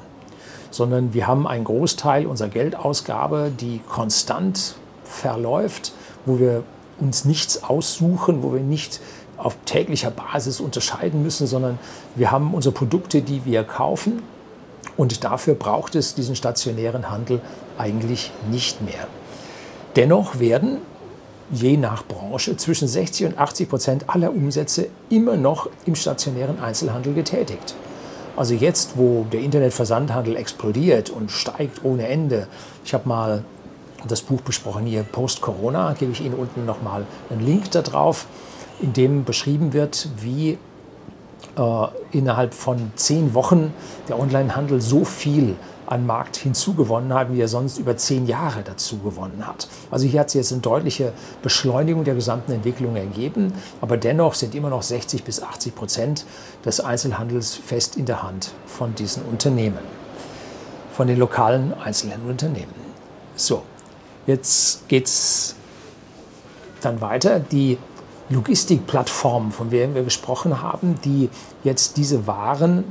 sondern 0.70 1.12
wir 1.12 1.26
haben 1.26 1.46
einen 1.46 1.64
Großteil 1.64 2.26
unserer 2.26 2.48
Geldausgabe, 2.48 3.52
die 3.60 3.80
konstant 3.86 4.76
verläuft, 5.04 5.92
wo 6.24 6.38
wir 6.38 6.64
uns 6.98 7.26
nichts 7.26 7.62
aussuchen, 7.62 8.42
wo 8.42 8.54
wir 8.54 8.62
nicht 8.62 9.00
auf 9.36 9.56
täglicher 9.66 10.10
Basis 10.10 10.60
unterscheiden 10.60 11.22
müssen, 11.22 11.46
sondern 11.46 11.78
wir 12.14 12.30
haben 12.30 12.54
unsere 12.54 12.72
Produkte, 12.72 13.20
die 13.20 13.44
wir 13.44 13.64
kaufen 13.64 14.22
und 14.96 15.24
dafür 15.24 15.54
braucht 15.54 15.94
es 15.94 16.14
diesen 16.14 16.36
stationären 16.36 17.10
Handel 17.10 17.42
eigentlich 17.76 18.30
nicht 18.50 18.80
mehr. 18.80 19.08
Dennoch 19.96 20.38
werden 20.38 20.78
je 21.50 21.76
nach 21.76 22.04
Branche 22.04 22.56
zwischen 22.56 22.88
60 22.88 23.26
und 23.26 23.38
80 23.38 23.68
Prozent 23.68 24.04
aller 24.08 24.30
Umsätze 24.32 24.88
immer 25.10 25.36
noch 25.36 25.68
im 25.86 25.94
stationären 25.94 26.60
Einzelhandel 26.60 27.14
getätigt. 27.14 27.74
Also 28.36 28.54
jetzt, 28.54 28.96
wo 28.96 29.26
der 29.32 29.40
Internetversandhandel 29.40 30.36
explodiert 30.36 31.10
und 31.10 31.30
steigt 31.30 31.84
ohne 31.84 32.08
Ende, 32.08 32.48
ich 32.84 32.92
habe 32.94 33.08
mal 33.08 33.44
das 34.08 34.22
Buch 34.22 34.40
besprochen 34.40 34.86
hier 34.86 35.02
Post-Corona, 35.02 35.94
gebe 35.94 36.12
ich 36.12 36.20
Ihnen 36.20 36.34
unten 36.34 36.66
nochmal 36.66 37.06
einen 37.30 37.44
Link 37.44 37.70
da 37.70 37.82
drauf, 37.82 38.26
in 38.80 38.92
dem 38.92 39.24
beschrieben 39.24 39.72
wird, 39.72 40.08
wie 40.20 40.58
äh, 41.56 41.86
innerhalb 42.10 42.54
von 42.54 42.92
zehn 42.96 43.34
Wochen 43.34 43.72
der 44.08 44.18
Onlinehandel 44.18 44.80
so 44.80 45.04
viel 45.04 45.56
an 45.86 46.06
Markt 46.06 46.36
hinzugewonnen 46.36 47.12
hat, 47.12 47.32
wie 47.32 47.40
er 47.40 47.48
sonst 47.48 47.78
über 47.78 47.96
zehn 47.96 48.26
Jahre 48.26 48.62
dazu 48.62 48.98
gewonnen 48.98 49.46
hat. 49.46 49.68
Also 49.90 50.06
hier 50.06 50.20
hat 50.20 50.30
sich 50.30 50.40
jetzt 50.40 50.52
eine 50.52 50.60
deutliche 50.60 51.12
Beschleunigung 51.42 52.04
der 52.04 52.14
gesamten 52.14 52.52
Entwicklung 52.52 52.96
ergeben, 52.96 53.52
aber 53.80 53.96
dennoch 53.96 54.34
sind 54.34 54.54
immer 54.54 54.70
noch 54.70 54.82
60 54.82 55.24
bis 55.24 55.42
80 55.42 55.74
Prozent 55.74 56.26
des 56.64 56.80
Einzelhandels 56.80 57.54
fest 57.54 57.96
in 57.96 58.06
der 58.06 58.22
Hand 58.22 58.52
von 58.66 58.94
diesen 58.94 59.24
Unternehmen, 59.24 59.78
von 60.92 61.06
den 61.06 61.18
lokalen 61.18 61.74
Einzelhandelunternehmen. 61.74 62.74
So, 63.36 63.62
jetzt 64.26 64.88
geht 64.88 65.06
es 65.06 65.54
dann 66.80 67.00
weiter. 67.00 67.40
Die 67.40 67.78
Logistikplattformen, 68.30 69.52
von 69.52 69.70
denen 69.70 69.94
wir 69.94 70.02
gesprochen 70.02 70.62
haben, 70.62 70.94
die 71.04 71.28
jetzt 71.62 71.96
diese 71.96 72.26
Waren 72.26 72.84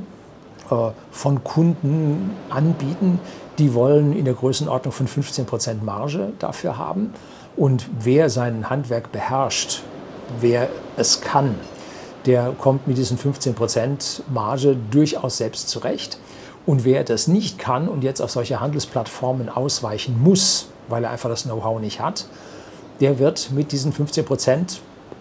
von 1.10 1.44
Kunden 1.44 2.30
anbieten. 2.50 3.20
Die 3.58 3.74
wollen 3.74 4.12
in 4.12 4.24
der 4.24 4.34
Größenordnung 4.34 4.92
von 4.92 5.06
15 5.06 5.46
Prozent 5.46 5.84
Marge 5.84 6.32
dafür 6.38 6.78
haben. 6.78 7.12
Und 7.56 7.88
wer 8.00 8.30
sein 8.30 8.68
Handwerk 8.70 9.12
beherrscht, 9.12 9.82
wer 10.40 10.68
es 10.96 11.20
kann, 11.20 11.54
der 12.26 12.52
kommt 12.58 12.86
mit 12.86 12.98
diesen 12.98 13.18
15 13.18 13.54
Prozent 13.54 14.22
Marge 14.32 14.76
durchaus 14.90 15.36
selbst 15.36 15.68
zurecht. 15.68 16.18
Und 16.66 16.84
wer 16.84 17.04
das 17.04 17.28
nicht 17.28 17.58
kann 17.58 17.88
und 17.88 18.02
jetzt 18.02 18.22
auf 18.22 18.30
solche 18.30 18.60
Handelsplattformen 18.60 19.50
ausweichen 19.50 20.20
muss, 20.22 20.68
weil 20.88 21.04
er 21.04 21.10
einfach 21.10 21.28
das 21.28 21.42
Know-how 21.44 21.80
nicht 21.80 22.00
hat, 22.00 22.26
der 23.00 23.18
wird 23.18 23.50
mit 23.52 23.72
diesen 23.72 23.92
15 23.92 24.24
Prozent 24.24 24.80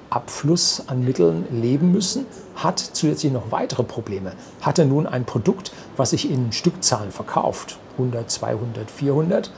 Abfluss 0.10 0.84
an 0.88 1.04
Mitteln 1.04 1.46
leben 1.52 1.92
müssen, 1.92 2.26
hat 2.56 2.80
zusätzlich 2.80 3.32
noch 3.32 3.52
weitere 3.52 3.84
Probleme. 3.84 4.34
Hat 4.62 4.80
er 4.80 4.86
nun 4.86 5.08
ein 5.08 5.26
Produkt, 5.26 5.72
was 5.98 6.12
sich 6.12 6.30
in 6.30 6.52
Stückzahlen 6.52 7.12
verkauft, 7.12 7.78
100, 7.98 8.30
200, 8.30 8.92
400, 8.92 9.52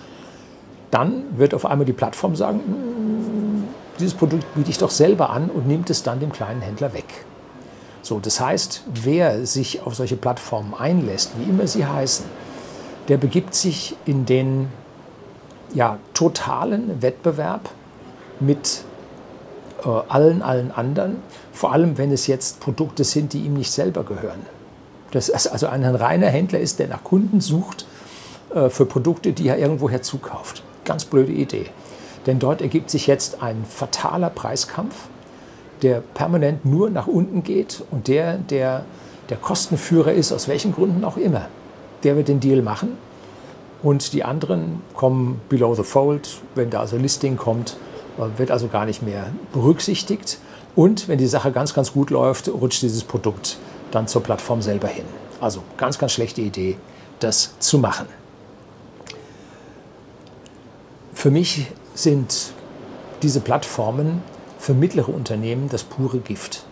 dann 0.92 1.38
wird 1.38 1.54
auf 1.54 1.66
einmal 1.66 1.86
die 1.86 1.94
Plattform 1.94 2.36
sagen, 2.36 2.62
hm, 2.66 3.64
dieses 4.00 4.14
Produkt 4.14 4.46
biete 4.56 4.70
ich 4.70 4.78
doch 4.78 4.90
selber 4.90 5.30
an 5.30 5.50
und 5.50 5.68
nimmt 5.68 5.90
es 5.90 6.04
dann 6.04 6.20
dem 6.20 6.32
kleinen 6.32 6.62
Händler 6.62 6.94
weg. 6.94 7.26
So, 8.02 8.20
das 8.20 8.40
heißt, 8.40 8.84
wer 9.04 9.46
sich 9.46 9.82
auf 9.82 9.96
solche 9.96 10.16
Plattformen 10.16 10.74
einlässt, 10.74 11.32
wie 11.40 11.50
immer 11.50 11.66
sie 11.66 11.86
heißen, 11.86 12.26
der 13.08 13.18
begibt 13.18 13.56
sich 13.56 13.96
in 14.06 14.26
den 14.26 14.70
ja, 15.74 15.98
totalen 16.14 17.02
Wettbewerb 17.02 17.70
mit 18.40 18.84
allen, 19.86 20.42
allen 20.42 20.72
anderen, 20.72 21.18
vor 21.52 21.74
allem 21.74 21.98
wenn 21.98 22.12
es 22.12 22.28
jetzt 22.28 22.60
Produkte 22.60 23.04
sind, 23.04 23.34
die 23.34 23.42
ihm 23.42 23.54
nicht 23.54 23.72
selber 23.72 24.04
gehören. 24.04 24.46
Das 25.12 25.30
ist 25.30 25.48
also 25.48 25.68
ein 25.68 25.84
reiner 25.84 26.28
Händler 26.28 26.60
ist, 26.60 26.80
der 26.80 26.88
nach 26.88 27.04
Kunden 27.04 27.40
sucht 27.40 27.86
äh, 28.54 28.70
für 28.70 28.86
Produkte, 28.86 29.32
die 29.32 29.48
er 29.48 29.58
irgendwoher 29.58 30.02
zukauft. 30.02 30.64
Ganz 30.84 31.06
blöde 31.06 31.32
Idee. 31.32 31.68
Denn 32.26 32.40
dort 32.40 32.62
ergibt 32.62 32.90
sich 32.90 33.08
jetzt 33.08 33.42
ein 33.42 33.66
fataler 33.70 34.30
Preiskampf, 34.30 34.96
der 35.82 36.02
permanent 36.02 36.66
nur 36.66 36.90
nach 36.90 37.08
unten 37.08 37.44
geht 37.44 37.84
und 37.92 38.08
der, 38.08 38.38
der 38.38 38.86
der 39.30 39.38
Kostenführer 39.38 40.14
ist, 40.14 40.32
aus 40.32 40.48
welchen 40.48 40.74
Gründen 40.74 41.04
auch 41.04 41.18
immer, 41.18 41.48
der 42.04 42.16
wird 42.16 42.28
den 42.28 42.40
Deal 42.40 42.62
machen 42.62 42.98
und 43.82 44.14
die 44.14 44.24
anderen 44.24 44.82
kommen 44.94 45.42
below 45.50 45.76
the 45.76 45.84
fold, 45.84 46.42
wenn 46.56 46.70
da 46.70 46.82
also 46.82 46.98
Listing 46.98 47.38
kommt, 47.38 47.78
wird 48.18 48.52
also 48.52 48.68
gar 48.68 48.86
nicht 48.86 49.02
mehr 49.02 49.28
berücksichtigt. 49.54 50.40
Und 50.76 51.08
wenn 51.08 51.18
die 51.18 51.28
Sache 51.28 51.52
ganz, 51.52 51.74
ganz 51.74 51.94
gut 51.94 52.10
läuft, 52.10 52.48
rutscht 52.50 52.82
dieses 52.82 53.04
Produkt 53.04 53.58
dann 53.92 54.08
zur 54.08 54.24
Plattform 54.24 54.62
selber 54.62 54.88
hin. 54.88 55.06
Also 55.40 55.64
ganz, 55.78 55.98
ganz 55.98 56.12
schlechte 56.12 56.42
Idee, 56.42 56.78
das 57.20 57.58
zu 57.60 57.80
machen. 57.80 58.08
Für 61.14 61.32
mich 61.32 61.68
sind 61.94 62.54
diese 63.22 63.40
Plattformen 63.40 64.22
für 64.60 64.74
mittlere 64.74 65.10
Unternehmen 65.10 65.70
das 65.70 65.84
pure 65.84 66.20
Gift. 66.20 66.66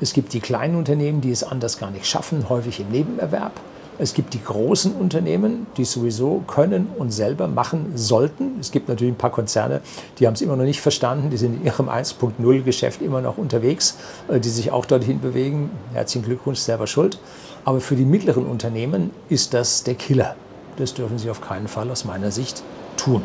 Es 0.00 0.12
gibt 0.12 0.32
die 0.32 0.40
kleinen 0.40 0.76
Unternehmen, 0.76 1.20
die 1.20 1.30
es 1.30 1.42
anders 1.42 1.78
gar 1.78 1.90
nicht 1.90 2.06
schaffen, 2.06 2.48
häufig 2.48 2.80
im 2.80 2.90
Nebenerwerb. 2.90 3.52
Es 3.98 4.12
gibt 4.12 4.34
die 4.34 4.42
großen 4.42 4.92
Unternehmen, 4.92 5.66
die 5.76 5.82
es 5.82 5.92
sowieso 5.92 6.42
können 6.46 6.88
und 6.98 7.12
selber 7.12 7.48
machen 7.48 7.92
sollten. 7.94 8.58
Es 8.60 8.70
gibt 8.70 8.88
natürlich 8.88 9.14
ein 9.14 9.18
paar 9.18 9.30
Konzerne, 9.30 9.80
die 10.18 10.26
haben 10.26 10.34
es 10.34 10.42
immer 10.42 10.56
noch 10.56 10.64
nicht 10.64 10.82
verstanden, 10.82 11.30
die 11.30 11.38
sind 11.38 11.60
in 11.60 11.64
ihrem 11.64 11.88
1.0-Geschäft 11.88 13.00
immer 13.00 13.22
noch 13.22 13.38
unterwegs, 13.38 13.96
äh, 14.28 14.38
die 14.38 14.50
sich 14.50 14.70
auch 14.70 14.84
dorthin 14.84 15.20
bewegen. 15.20 15.70
Herzlichen 15.94 16.26
Glückwunsch, 16.26 16.58
selber 16.58 16.86
schuld. 16.86 17.18
Aber 17.64 17.80
für 17.80 17.96
die 17.96 18.04
mittleren 18.04 18.44
Unternehmen 18.44 19.10
ist 19.28 19.54
das 19.54 19.82
der 19.82 19.94
Killer. 19.94 20.36
Das 20.76 20.92
dürfen 20.92 21.18
sie 21.18 21.30
auf 21.30 21.40
keinen 21.40 21.68
Fall 21.68 21.90
aus 21.90 22.04
meiner 22.04 22.30
Sicht 22.30 22.62
tun. 22.96 23.22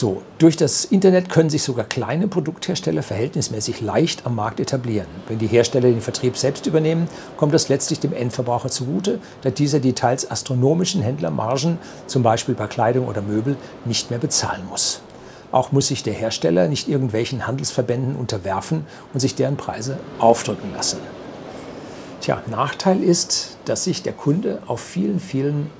So, 0.00 0.22
durch 0.38 0.56
das 0.56 0.86
Internet 0.86 1.28
können 1.28 1.50
sich 1.50 1.62
sogar 1.62 1.84
kleine 1.84 2.26
Produkthersteller 2.26 3.02
verhältnismäßig 3.02 3.82
leicht 3.82 4.24
am 4.24 4.34
Markt 4.34 4.58
etablieren. 4.58 5.06
Wenn 5.28 5.38
die 5.38 5.46
Hersteller 5.46 5.90
den 5.90 6.00
Vertrieb 6.00 6.38
selbst 6.38 6.64
übernehmen, 6.64 7.06
kommt 7.36 7.52
das 7.52 7.68
letztlich 7.68 8.00
dem 8.00 8.14
Endverbraucher 8.14 8.70
zugute, 8.70 9.18
da 9.42 9.50
dieser 9.50 9.78
die 9.78 9.92
teils 9.92 10.30
astronomischen 10.30 11.02
Händlermargen, 11.02 11.76
zum 12.06 12.22
Beispiel 12.22 12.54
bei 12.54 12.66
Kleidung 12.66 13.08
oder 13.08 13.20
Möbel, 13.20 13.58
nicht 13.84 14.08
mehr 14.08 14.18
bezahlen 14.18 14.62
muss. 14.70 15.02
Auch 15.52 15.70
muss 15.70 15.88
sich 15.88 16.02
der 16.02 16.14
Hersteller 16.14 16.66
nicht 16.66 16.88
irgendwelchen 16.88 17.46
Handelsverbänden 17.46 18.16
unterwerfen 18.16 18.86
und 19.12 19.20
sich 19.20 19.34
deren 19.34 19.58
Preise 19.58 19.98
aufdrücken 20.18 20.72
lassen. 20.72 21.00
Tja, 22.22 22.42
Nachteil 22.46 23.02
ist, 23.02 23.58
dass 23.66 23.84
sich 23.84 24.02
der 24.02 24.14
Kunde 24.14 24.62
auf 24.66 24.80
vielen, 24.80 25.20
vielen 25.20 25.70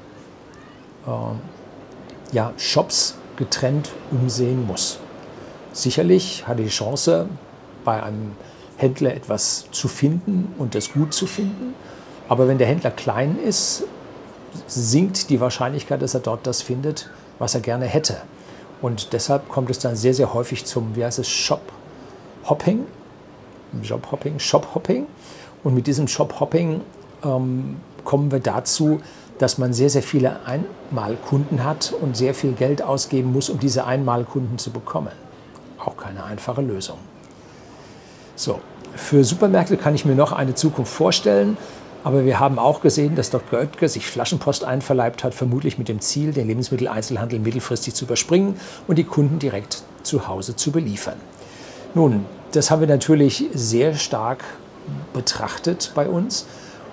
äh, 1.06 2.34
ja, 2.36 2.52
Shops 2.58 3.14
getrennt 3.40 3.90
umsehen 4.12 4.66
muss. 4.66 5.00
Sicherlich 5.72 6.46
hat 6.46 6.58
er 6.58 6.64
die 6.64 6.70
Chance, 6.70 7.26
bei 7.84 8.02
einem 8.02 8.36
Händler 8.76 9.14
etwas 9.14 9.66
zu 9.72 9.88
finden 9.88 10.54
und 10.58 10.74
das 10.74 10.92
gut 10.92 11.14
zu 11.14 11.26
finden. 11.26 11.74
Aber 12.28 12.46
wenn 12.46 12.58
der 12.58 12.66
Händler 12.66 12.90
klein 12.90 13.38
ist, 13.38 13.84
sinkt 14.66 15.30
die 15.30 15.40
Wahrscheinlichkeit, 15.40 16.02
dass 16.02 16.14
er 16.14 16.20
dort 16.20 16.46
das 16.46 16.60
findet, 16.62 17.10
was 17.38 17.54
er 17.54 17.60
gerne 17.60 17.86
hätte. 17.86 18.18
Und 18.82 19.12
deshalb 19.12 19.48
kommt 19.48 19.70
es 19.70 19.78
dann 19.78 19.96
sehr, 19.96 20.14
sehr 20.14 20.34
häufig 20.34 20.66
zum, 20.66 20.94
wie 20.94 21.04
heißt 21.04 21.18
es, 21.18 21.28
Shop-Hopping. 21.28 22.86
Job-Hopping, 23.82 24.38
Shop-Hopping. 24.38 25.06
Und 25.64 25.74
mit 25.74 25.86
diesem 25.86 26.08
Shop-Hopping 26.08 26.82
ähm, 27.24 27.76
kommen 28.04 28.30
wir 28.30 28.40
dazu, 28.40 29.00
dass 29.40 29.56
man 29.56 29.72
sehr, 29.72 29.88
sehr 29.88 30.02
viele 30.02 30.36
Einmalkunden 30.44 31.64
hat 31.64 31.94
und 31.98 32.14
sehr 32.14 32.34
viel 32.34 32.52
Geld 32.52 32.82
ausgeben 32.82 33.32
muss, 33.32 33.48
um 33.48 33.58
diese 33.58 33.86
Einmalkunden 33.86 34.58
zu 34.58 34.70
bekommen. 34.70 35.12
Auch 35.78 35.96
keine 35.96 36.24
einfache 36.24 36.60
Lösung. 36.60 36.98
So, 38.36 38.60
für 38.94 39.24
Supermärkte 39.24 39.78
kann 39.78 39.94
ich 39.94 40.04
mir 40.04 40.14
noch 40.14 40.32
eine 40.32 40.54
Zukunft 40.54 40.92
vorstellen, 40.92 41.56
aber 42.04 42.26
wir 42.26 42.38
haben 42.38 42.58
auch 42.58 42.82
gesehen, 42.82 43.16
dass 43.16 43.30
Dr. 43.30 43.60
Oetker 43.60 43.88
sich 43.88 44.06
Flaschenpost 44.06 44.62
einverleibt 44.62 45.24
hat, 45.24 45.34
vermutlich 45.34 45.78
mit 45.78 45.88
dem 45.88 46.00
Ziel, 46.00 46.32
den 46.32 46.46
Lebensmitteleinzelhandel 46.46 47.38
mittelfristig 47.38 47.94
zu 47.94 48.04
überspringen 48.04 48.60
und 48.88 48.96
die 48.96 49.04
Kunden 49.04 49.38
direkt 49.38 49.84
zu 50.02 50.28
Hause 50.28 50.54
zu 50.54 50.70
beliefern. 50.70 51.16
Nun, 51.94 52.26
das 52.52 52.70
haben 52.70 52.80
wir 52.80 52.88
natürlich 52.88 53.46
sehr 53.54 53.94
stark 53.94 54.44
betrachtet 55.14 55.92
bei 55.94 56.08
uns 56.10 56.46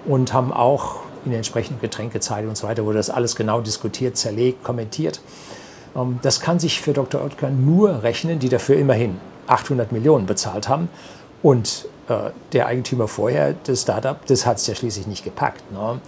und 0.05 0.33
haben 0.33 0.53
auch 0.53 1.06
in 1.27 1.31
der 1.31 1.39
entsprechenden 1.39 1.81
Getränkezeit 1.81 2.47
und 2.47 2.57
so 2.57 2.67
weiter 2.67 2.85
wurde 2.85 2.97
das 2.97 3.09
alles 3.09 3.35
genau 3.35 3.59
diskutiert, 3.61 4.17
zerlegt, 4.17 4.63
kommentiert. 4.63 5.19
Ähm, 5.95 6.19
das 6.21 6.39
kann 6.39 6.59
sich 6.59 6.81
für 6.81 6.93
Dr. 6.93 7.21
Oetker 7.21 7.49
nur 7.49 8.01
rechnen, 8.01 8.39
die 8.39 8.49
dafür 8.49 8.77
immerhin 8.77 9.17
800 9.47 9.91
Millionen 9.91 10.25
bezahlt 10.25 10.69
haben. 10.69 10.89
Und 11.43 11.87
äh, 12.07 12.31
der 12.53 12.67
Eigentümer 12.67 13.07
vorher, 13.07 13.55
das 13.65 13.81
Startup, 13.81 14.25
das 14.25 14.45
hat 14.45 14.57
es 14.57 14.67
ja 14.67 14.75
schließlich 14.75 15.07
nicht 15.07 15.23
gepackt. 15.23 15.69
Ne? 15.71 15.99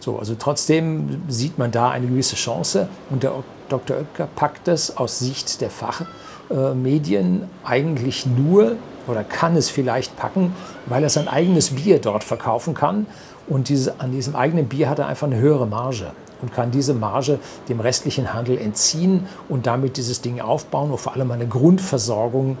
So, 0.00 0.18
also 0.18 0.34
trotzdem 0.38 1.22
sieht 1.28 1.58
man 1.58 1.70
da 1.70 1.90
eine 1.90 2.06
gewisse 2.06 2.36
Chance. 2.36 2.88
Und 3.10 3.22
der 3.22 3.32
Dr. 3.68 3.98
Oetker 3.98 4.28
packt 4.34 4.66
das 4.68 4.96
aus 4.96 5.18
Sicht 5.18 5.60
der 5.60 5.70
Fachmedien 5.70 7.48
eigentlich 7.62 8.26
nur 8.26 8.76
oder 9.06 9.24
kann 9.24 9.56
es 9.56 9.68
vielleicht 9.68 10.16
packen, 10.16 10.54
weil 10.86 11.02
er 11.02 11.10
sein 11.10 11.28
eigenes 11.28 11.70
Bier 11.70 12.00
dort 12.00 12.24
verkaufen 12.24 12.74
kann 12.74 13.06
und 13.52 13.68
diese, 13.68 14.00
an 14.00 14.12
diesem 14.12 14.34
eigenen 14.34 14.66
Bier 14.66 14.88
hat 14.88 14.98
er 14.98 15.06
einfach 15.06 15.26
eine 15.26 15.36
höhere 15.36 15.66
Marge 15.66 16.12
und 16.40 16.52
kann 16.54 16.70
diese 16.70 16.94
Marge 16.94 17.38
dem 17.68 17.80
restlichen 17.80 18.32
Handel 18.32 18.58
entziehen 18.58 19.26
und 19.48 19.66
damit 19.66 19.96
dieses 19.96 20.22
Ding 20.22 20.40
aufbauen 20.40 20.90
und 20.90 20.98
vor 20.98 21.14
allem 21.14 21.30
eine 21.30 21.46
Grundversorgung 21.46 22.56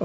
äh, 0.00 0.04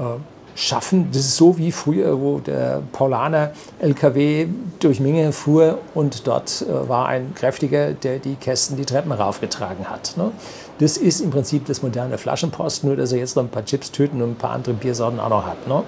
schaffen. 0.54 1.08
Das 1.12 1.20
ist 1.20 1.36
so 1.36 1.58
wie 1.58 1.72
früher, 1.72 2.18
wo 2.20 2.38
der 2.38 2.82
Paulaner 2.92 3.52
LKW 3.80 4.48
durch 4.78 4.98
Menge 4.98 5.32
fuhr 5.32 5.78
und 5.94 6.26
dort 6.26 6.62
äh, 6.62 6.88
war 6.88 7.06
ein 7.06 7.34
Kräftiger, 7.34 7.92
der 7.92 8.18
die 8.18 8.34
Kästen 8.34 8.76
die 8.76 8.86
Treppen 8.86 9.12
raufgetragen 9.12 9.90
hat. 9.90 10.16
Ne? 10.16 10.32
Das 10.78 10.96
ist 10.96 11.20
im 11.20 11.30
Prinzip 11.30 11.66
das 11.66 11.82
moderne 11.82 12.16
Flaschenpost, 12.16 12.84
nur 12.84 12.96
dass 12.96 13.12
er 13.12 13.18
jetzt 13.18 13.36
noch 13.36 13.42
ein 13.42 13.50
paar 13.50 13.66
Chips 13.66 13.90
töten 13.90 14.22
und 14.22 14.30
ein 14.30 14.36
paar 14.36 14.52
andere 14.52 14.74
Biersorten 14.74 15.20
auch 15.20 15.28
noch 15.28 15.46
hat. 15.46 15.68
Ne? 15.68 15.82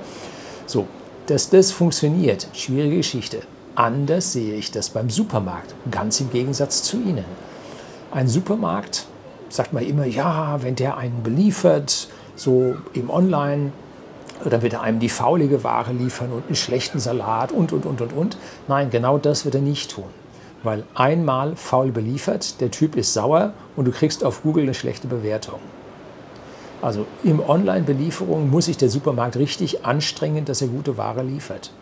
So, 0.67 0.87
dass 1.27 1.49
das 1.49 1.73
funktioniert, 1.73 2.49
schwierige 2.53 2.97
Geschichte. 2.97 3.41
Anders 3.75 4.33
sehe 4.33 4.55
ich 4.55 4.71
das 4.71 4.91
beim 4.91 5.09
Supermarkt, 5.09 5.75
ganz 5.91 6.21
im 6.21 6.31
Gegensatz 6.31 6.83
zu 6.83 6.99
Ihnen. 6.99 7.25
Ein 8.11 8.29
Supermarkt 8.29 9.07
sagt 9.49 9.73
man 9.73 9.83
immer, 9.85 10.05
ja, 10.05 10.63
wenn 10.63 10.77
der 10.77 10.99
einen 10.99 11.23
beliefert, 11.23 12.09
so 12.37 12.77
im 12.93 13.09
Online, 13.09 13.73
dann 14.45 14.61
wird 14.61 14.75
er 14.75 14.83
einem 14.83 14.99
die 14.99 15.09
faulige 15.09 15.65
Ware 15.65 15.93
liefern 15.93 16.33
und 16.33 16.47
einen 16.47 16.57
schlechten 16.57 16.99
Salat 16.99 17.53
und, 17.53 17.73
und, 17.73 17.87
und, 17.87 18.01
und, 18.03 18.13
und. 18.13 18.37
Nein, 18.69 18.91
genau 18.91 19.17
das 19.17 19.45
wird 19.47 19.55
er 19.55 19.61
nicht 19.63 19.91
tun. 19.91 20.05
Weil 20.63 20.85
einmal 20.95 21.57
faul 21.57 21.93
beliefert, 21.93 22.61
der 22.61 22.71
Typ 22.71 22.95
ist 22.97 23.15
sauer 23.15 23.53
und 23.75 23.87
du 23.87 23.93
kriegst 23.93 24.23
auf 24.23 24.43
Google 24.43 24.65
eine 24.65 24.75
schlechte 24.75 25.07
Bewertung. 25.07 25.61
Also 26.83 27.07
im 27.23 27.41
Online-Belieferung 27.41 28.51
muss 28.51 28.67
sich 28.67 28.77
der 28.77 28.91
Supermarkt 28.91 29.37
richtig 29.37 29.87
anstrengen, 29.87 30.45
dass 30.45 30.61
er 30.61 30.69
gute 30.69 30.99
Ware 30.99 31.23
liefert. 31.23 31.73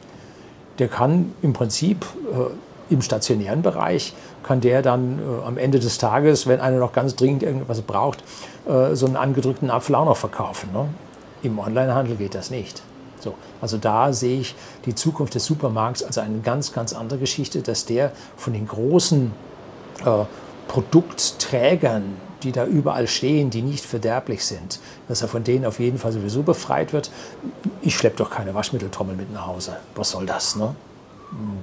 Der 0.81 0.89
kann 0.89 1.33
im 1.43 1.53
Prinzip 1.53 2.05
äh, 2.33 2.93
im 2.93 3.03
stationären 3.03 3.63
Bereich, 3.63 4.15
kann 4.43 4.61
der 4.61 4.83
dann 4.83 5.19
äh, 5.19 5.47
am 5.47 5.59
Ende 5.59 5.79
des 5.79 5.99
Tages, 5.99 6.47
wenn 6.49 6.61
einer 6.61 6.79
noch 6.79 6.93
ganz 6.93 7.15
dringend 7.15 7.45
irgendwas 7.45 7.83
braucht, 7.83 8.25
äh, 8.69 8.97
so 8.97 9.07
einen 9.07 9.17
angedrückten 9.17 9.71
Apfel 9.71 9.95
auch 9.95 10.07
noch 10.07 10.17
verkaufen. 10.17 10.71
Ne? 10.73 10.89
Im 11.43 11.59
Onlinehandel 11.59 12.17
geht 12.17 12.35
das 12.35 12.51
nicht. 12.51 12.83
So, 13.21 13.35
also 13.61 13.77
da 13.77 14.13
sehe 14.13 14.41
ich 14.41 14.55
die 14.87 14.95
Zukunft 14.95 15.35
des 15.35 15.45
Supermarkts 15.45 16.03
als 16.03 16.19
eine 16.19 16.41
ganz, 16.41 16.73
ganz 16.73 16.93
andere 16.93 17.19
Geschichte, 17.19 17.61
dass 17.61 17.85
der 17.85 18.13
von 18.37 18.55
den 18.55 18.67
großen 18.67 19.31
äh, 20.05 20.25
Produktträgern, 20.67 22.15
die 22.43 22.53
da 22.53 22.65
überall 22.67 23.07
stehen, 23.07 23.51
die 23.51 23.63
nicht 23.63 23.85
verderblich 23.85 24.45
sind, 24.45 24.81
dass 25.09 25.23
er 25.23 25.29
von 25.29 25.45
denen 25.45 25.65
auf 25.65 25.81
jeden 25.81 25.99
Fall 25.99 26.13
sowieso 26.13 26.43
befreit 26.43 26.93
wird. 26.93 27.11
Ich 27.83 27.97
schleppe 27.97 28.17
doch 28.17 28.31
keine 28.31 28.55
Waschmitteltrommel 28.55 29.17
mit 29.17 29.33
nach 29.33 29.47
Hause. 29.47 29.77
Was 29.95 30.11
soll 30.11 30.27
das? 30.27 30.57
Ne? 30.57 30.75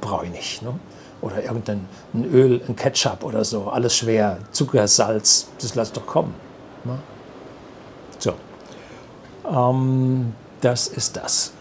Brauche 0.01 0.25
ich 0.25 0.31
nicht. 0.31 0.61
Ne? 0.61 0.73
Oder 1.21 1.43
irgendein 1.43 1.87
ein 2.13 2.25
Öl, 2.25 2.61
ein 2.67 2.75
Ketchup 2.75 3.23
oder 3.23 3.43
so, 3.43 3.69
alles 3.69 3.95
schwer, 3.95 4.37
Zucker, 4.51 4.87
Salz, 4.87 5.47
das 5.59 5.75
lass 5.75 5.91
doch 5.91 6.05
kommen. 6.05 6.33
Ne? 6.83 6.99
So. 8.19 8.33
Ähm, 9.49 10.33
das 10.61 10.87
ist 10.87 11.17
das. 11.17 11.53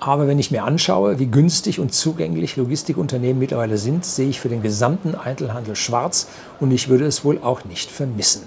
Aber 0.00 0.28
wenn 0.28 0.38
ich 0.38 0.50
mir 0.50 0.64
anschaue, 0.64 1.18
wie 1.18 1.26
günstig 1.26 1.80
und 1.80 1.92
zugänglich 1.92 2.56
Logistikunternehmen 2.56 3.38
mittlerweile 3.38 3.78
sind, 3.78 4.04
sehe 4.04 4.28
ich 4.28 4.40
für 4.40 4.48
den 4.48 4.62
gesamten 4.62 5.14
Einzelhandel 5.14 5.74
schwarz 5.74 6.28
und 6.60 6.70
ich 6.70 6.88
würde 6.88 7.06
es 7.06 7.24
wohl 7.24 7.40
auch 7.42 7.64
nicht 7.64 7.90
vermissen. 7.90 8.42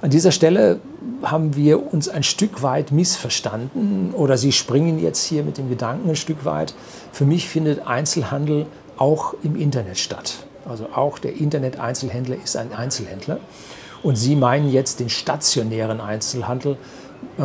An 0.00 0.10
dieser 0.10 0.30
Stelle 0.30 0.80
haben 1.22 1.56
wir 1.56 1.92
uns 1.92 2.08
ein 2.08 2.22
Stück 2.22 2.62
weit 2.62 2.92
missverstanden 2.92 4.12
oder 4.14 4.36
Sie 4.36 4.52
springen 4.52 5.00
jetzt 5.00 5.24
hier 5.24 5.42
mit 5.42 5.58
dem 5.58 5.68
Gedanken 5.68 6.10
ein 6.10 6.16
Stück 6.16 6.44
weit. 6.44 6.74
Für 7.12 7.24
mich 7.24 7.48
findet 7.48 7.86
Einzelhandel 7.86 8.66
auch 8.96 9.34
im 9.42 9.56
Internet 9.56 9.98
statt. 9.98 10.46
Also 10.68 10.86
auch 10.94 11.18
der 11.18 11.34
Internet-Einzelhändler 11.36 12.36
ist 12.42 12.56
ein 12.56 12.72
Einzelhändler. 12.72 13.38
Und 14.02 14.16
Sie 14.16 14.36
meinen 14.36 14.70
jetzt 14.70 15.00
den 15.00 15.08
stationären 15.08 16.00
Einzelhandel, 16.00 16.76
äh, 17.38 17.42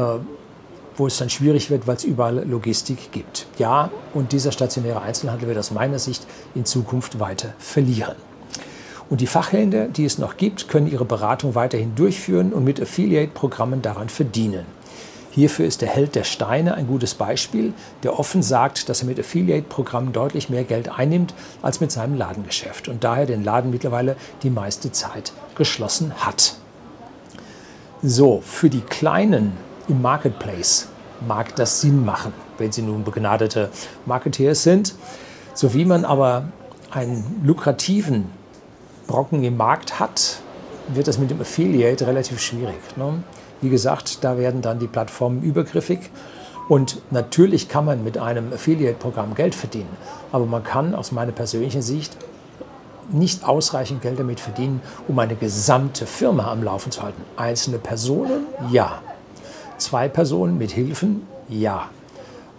wo 0.97 1.07
es 1.07 1.17
dann 1.17 1.29
schwierig 1.29 1.69
wird, 1.69 1.87
weil 1.87 1.95
es 1.95 2.03
überall 2.03 2.43
Logistik 2.47 3.11
gibt. 3.11 3.47
Ja, 3.57 3.91
und 4.13 4.31
dieser 4.31 4.51
stationäre 4.51 5.01
Einzelhandel 5.01 5.47
wird 5.47 5.57
aus 5.57 5.71
meiner 5.71 5.99
Sicht 5.99 6.25
in 6.55 6.65
Zukunft 6.65 7.19
weiter 7.19 7.53
verlieren. 7.59 8.15
Und 9.09 9.21
die 9.21 9.27
Fachhändler, 9.27 9.87
die 9.87 10.05
es 10.05 10.17
noch 10.17 10.37
gibt, 10.37 10.69
können 10.69 10.87
ihre 10.87 11.05
Beratung 11.05 11.55
weiterhin 11.55 11.95
durchführen 11.95 12.53
und 12.53 12.63
mit 12.63 12.81
Affiliate-Programmen 12.81 13.81
daran 13.81 14.09
verdienen. 14.09 14.65
Hierfür 15.31 15.65
ist 15.65 15.81
der 15.81 15.89
Held 15.89 16.13
der 16.13 16.23
Steine 16.23 16.75
ein 16.75 16.85
gutes 16.85 17.15
Beispiel, 17.15 17.73
der 18.03 18.19
offen 18.19 18.43
sagt, 18.43 18.87
dass 18.87 19.01
er 19.01 19.07
mit 19.07 19.19
Affiliate-Programmen 19.19 20.13
deutlich 20.13 20.49
mehr 20.49 20.63
Geld 20.63 20.89
einnimmt 20.89 21.33
als 21.63 21.81
mit 21.81 21.91
seinem 21.91 22.15
Ladengeschäft 22.15 22.87
und 22.87 23.03
daher 23.03 23.25
den 23.25 23.43
Laden 23.43 23.71
mittlerweile 23.71 24.15
die 24.43 24.51
meiste 24.51 24.91
Zeit 24.91 25.33
geschlossen 25.55 26.13
hat. 26.17 26.55
So, 28.03 28.41
für 28.45 28.69
die 28.69 28.81
kleinen 28.81 29.53
im 29.87 30.01
Marketplace 30.01 30.87
mag 31.27 31.55
das 31.55 31.81
Sinn 31.81 32.05
machen, 32.05 32.33
wenn 32.57 32.71
sie 32.71 32.81
nun 32.81 33.03
begnadete 33.03 33.69
Marketeers 34.05 34.63
sind. 34.63 34.95
So 35.53 35.73
wie 35.73 35.85
man 35.85 36.05
aber 36.05 36.45
einen 36.91 37.41
lukrativen 37.43 38.25
Brocken 39.07 39.43
im 39.43 39.57
Markt 39.57 39.99
hat, 39.99 40.37
wird 40.87 41.07
das 41.07 41.17
mit 41.17 41.31
dem 41.31 41.41
Affiliate 41.41 42.07
relativ 42.07 42.39
schwierig. 42.39 42.75
Ne? 42.97 43.23
Wie 43.61 43.69
gesagt, 43.69 44.23
da 44.23 44.37
werden 44.37 44.61
dann 44.61 44.79
die 44.79 44.87
Plattformen 44.87 45.41
übergriffig. 45.41 46.09
Und 46.69 47.01
natürlich 47.11 47.67
kann 47.67 47.85
man 47.85 48.03
mit 48.03 48.17
einem 48.17 48.53
Affiliate-Programm 48.53 49.35
Geld 49.35 49.53
verdienen, 49.53 49.89
aber 50.31 50.45
man 50.45 50.63
kann 50.63 50.95
aus 50.95 51.11
meiner 51.11 51.33
persönlichen 51.33 51.81
Sicht 51.81 52.15
nicht 53.11 53.43
ausreichend 53.43 54.01
Geld 54.01 54.17
damit 54.17 54.39
verdienen, 54.39 54.81
um 55.09 55.19
eine 55.19 55.35
gesamte 55.35 56.05
Firma 56.05 56.49
am 56.49 56.63
Laufen 56.63 56.91
zu 56.91 57.03
halten. 57.03 57.21
Einzelne 57.35 57.79
Personen, 57.79 58.45
ja. 58.71 59.01
Zwei 59.77 60.07
Personen 60.07 60.57
mit 60.57 60.71
Hilfen, 60.71 61.27
ja. 61.49 61.89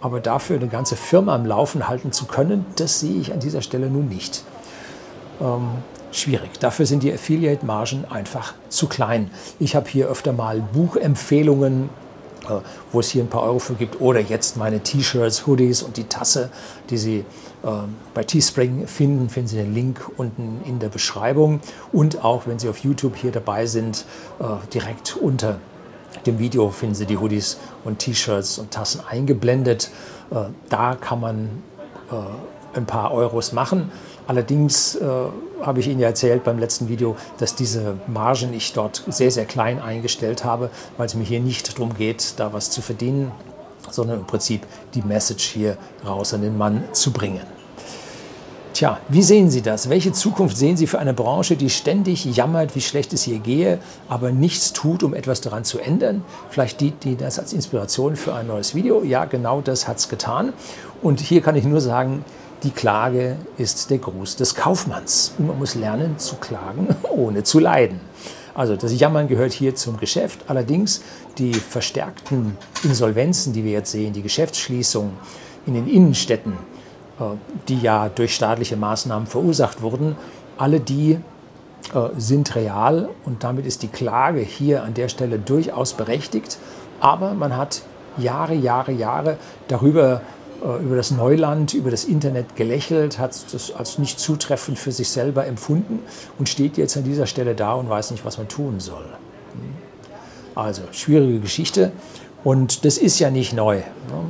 Aber 0.01 0.19
dafür 0.19 0.57
eine 0.57 0.67
ganze 0.67 0.95
Firma 0.95 1.33
am 1.33 1.45
Laufen 1.45 1.87
halten 1.87 2.11
zu 2.11 2.25
können, 2.25 2.65
das 2.75 2.99
sehe 2.99 3.19
ich 3.19 3.33
an 3.33 3.39
dieser 3.39 3.61
Stelle 3.61 3.89
nun 3.89 4.07
nicht. 4.07 4.43
Ähm, 5.41 5.69
schwierig. 6.11 6.59
Dafür 6.59 6.85
sind 6.85 7.03
die 7.03 7.11
Affiliate-Margen 7.13 8.05
einfach 8.09 8.53
zu 8.69 8.87
klein. 8.87 9.31
Ich 9.59 9.75
habe 9.75 9.89
hier 9.89 10.07
öfter 10.07 10.33
mal 10.33 10.61
Buchempfehlungen, 10.61 11.89
äh, 12.45 12.59
wo 12.91 12.99
es 12.99 13.09
hier 13.09 13.23
ein 13.23 13.29
paar 13.29 13.43
Euro 13.43 13.59
für 13.59 13.73
gibt, 13.73 13.99
oder 14.01 14.19
jetzt 14.19 14.57
meine 14.57 14.81
T-Shirts, 14.81 15.47
Hoodies 15.47 15.81
und 15.81 15.97
die 15.97 16.05
Tasse, 16.05 16.49
die 16.89 16.97
Sie 16.97 17.17
äh, 17.63 17.69
bei 18.13 18.23
Teespring 18.23 18.87
finden, 18.87 19.29
finden 19.29 19.47
Sie 19.49 19.57
den 19.57 19.73
Link 19.73 20.09
unten 20.17 20.61
in 20.65 20.79
der 20.79 20.89
Beschreibung 20.89 21.59
und 21.91 22.23
auch, 22.23 22.43
wenn 22.45 22.59
Sie 22.59 22.69
auf 22.69 22.77
YouTube 22.79 23.15
hier 23.15 23.31
dabei 23.31 23.65
sind, 23.65 24.05
äh, 24.39 24.43
direkt 24.73 25.17
unter 25.17 25.57
dem 26.25 26.39
Video 26.39 26.69
finden 26.69 26.95
Sie 26.95 27.05
die 27.05 27.17
Hoodies 27.17 27.57
und 27.83 27.99
T-Shirts 27.99 28.57
und 28.57 28.71
Tassen 28.71 29.01
eingeblendet. 29.07 29.89
Äh, 30.31 30.45
da 30.69 30.95
kann 30.95 31.19
man 31.19 31.49
äh, 32.11 32.77
ein 32.77 32.85
paar 32.85 33.11
Euros 33.13 33.53
machen. 33.53 33.91
Allerdings 34.27 34.95
äh, 34.95 35.05
habe 35.61 35.79
ich 35.79 35.87
Ihnen 35.87 35.99
ja 35.99 36.07
erzählt 36.07 36.43
beim 36.43 36.59
letzten 36.59 36.89
Video, 36.89 37.15
dass 37.37 37.55
diese 37.55 37.97
Margen 38.07 38.53
ich 38.53 38.73
dort 38.73 39.03
sehr, 39.07 39.31
sehr 39.31 39.45
klein 39.45 39.81
eingestellt 39.81 40.43
habe, 40.43 40.69
weil 40.97 41.05
es 41.05 41.15
mir 41.15 41.23
hier 41.23 41.39
nicht 41.39 41.73
darum 41.73 41.95
geht, 41.95 42.33
da 42.37 42.53
was 42.53 42.71
zu 42.71 42.81
verdienen, 42.81 43.31
sondern 43.89 44.19
im 44.19 44.25
Prinzip 44.25 44.65
die 44.93 45.01
Message 45.01 45.45
hier 45.45 45.77
raus 46.05 46.33
an 46.33 46.41
den 46.41 46.57
Mann 46.57 46.83
zu 46.91 47.11
bringen. 47.11 47.54
Tja, 48.75 48.99
wie 49.07 49.23
sehen 49.23 49.49
Sie 49.49 49.61
das? 49.61 49.89
Welche 49.89 50.11
Zukunft 50.11 50.57
sehen 50.57 50.75
Sie 50.75 50.85
für 50.85 50.99
eine 50.99 51.13
Branche, 51.13 51.55
die 51.55 51.69
ständig 51.69 52.25
jammert, 52.25 52.75
wie 52.75 52.81
schlecht 52.81 53.13
es 53.13 53.23
hier 53.23 53.39
gehe, 53.39 53.79
aber 54.09 54.33
nichts 54.33 54.73
tut, 54.73 55.01
um 55.01 55.13
etwas 55.13 55.39
daran 55.39 55.63
zu 55.63 55.79
ändern? 55.79 56.25
Vielleicht 56.49 56.81
dient 56.81 57.05
die 57.05 57.15
das 57.15 57.39
als 57.39 57.53
Inspiration 57.53 58.17
für 58.17 58.33
ein 58.33 58.47
neues 58.47 58.75
Video. 58.75 59.01
Ja, 59.01 59.23
genau 59.23 59.61
das 59.61 59.87
hat 59.87 59.99
es 59.99 60.09
getan. 60.09 60.51
Und 61.01 61.21
hier 61.21 61.39
kann 61.39 61.55
ich 61.55 61.63
nur 61.63 61.79
sagen, 61.79 62.25
die 62.63 62.71
Klage 62.71 63.37
ist 63.57 63.91
der 63.91 63.99
Gruß 63.99 64.35
des 64.35 64.55
Kaufmanns. 64.55 65.31
Und 65.37 65.47
man 65.47 65.57
muss 65.57 65.75
lernen 65.75 66.19
zu 66.19 66.35
klagen, 66.35 66.93
ohne 67.15 67.43
zu 67.43 67.59
leiden. 67.59 68.01
Also 68.55 68.75
das 68.75 68.99
Jammern 68.99 69.29
gehört 69.29 69.53
hier 69.53 69.75
zum 69.75 69.95
Geschäft. 69.95 70.41
Allerdings 70.47 70.99
die 71.37 71.53
verstärkten 71.53 72.57
Insolvenzen, 72.83 73.53
die 73.53 73.63
wir 73.63 73.71
jetzt 73.71 73.91
sehen, 73.93 74.11
die 74.11 74.21
Geschäftsschließungen 74.21 75.13
in 75.65 75.75
den 75.75 75.87
Innenstädten, 75.87 76.57
die 77.67 77.79
ja 77.79 78.09
durch 78.09 78.35
staatliche 78.35 78.75
Maßnahmen 78.75 79.27
verursacht 79.27 79.81
wurden, 79.81 80.15
alle 80.57 80.79
die 80.79 81.19
äh, 81.93 82.09
sind 82.17 82.55
real 82.55 83.09
und 83.25 83.43
damit 83.43 83.65
ist 83.65 83.83
die 83.83 83.87
Klage 83.87 84.39
hier 84.39 84.83
an 84.83 84.93
der 84.93 85.07
Stelle 85.07 85.39
durchaus 85.39 85.93
berechtigt. 85.93 86.57
Aber 86.99 87.33
man 87.33 87.55
hat 87.55 87.83
Jahre, 88.17 88.53
Jahre, 88.53 88.91
Jahre 88.91 89.37
darüber 89.67 90.21
äh, 90.63 90.83
über 90.83 90.95
das 90.95 91.11
Neuland, 91.11 91.73
über 91.73 91.91
das 91.91 92.05
Internet 92.05 92.55
gelächelt, 92.55 93.19
hat 93.19 93.31
das 93.53 93.73
als 93.75 93.97
nicht 93.97 94.19
zutreffend 94.19 94.79
für 94.79 94.91
sich 94.91 95.09
selber 95.09 95.45
empfunden 95.45 95.99
und 96.39 96.49
steht 96.49 96.77
jetzt 96.77 96.97
an 96.97 97.03
dieser 97.03 97.27
Stelle 97.27 97.55
da 97.55 97.73
und 97.73 97.89
weiß 97.89 98.11
nicht, 98.11 98.25
was 98.25 98.37
man 98.37 98.47
tun 98.47 98.79
soll. 98.79 99.05
Also 100.55 100.83
schwierige 100.91 101.39
Geschichte. 101.39 101.91
Und 102.45 102.85
das 102.85 102.99
ist 102.99 103.17
ja 103.17 103.31
nicht 103.31 103.53
neu. 103.53 103.81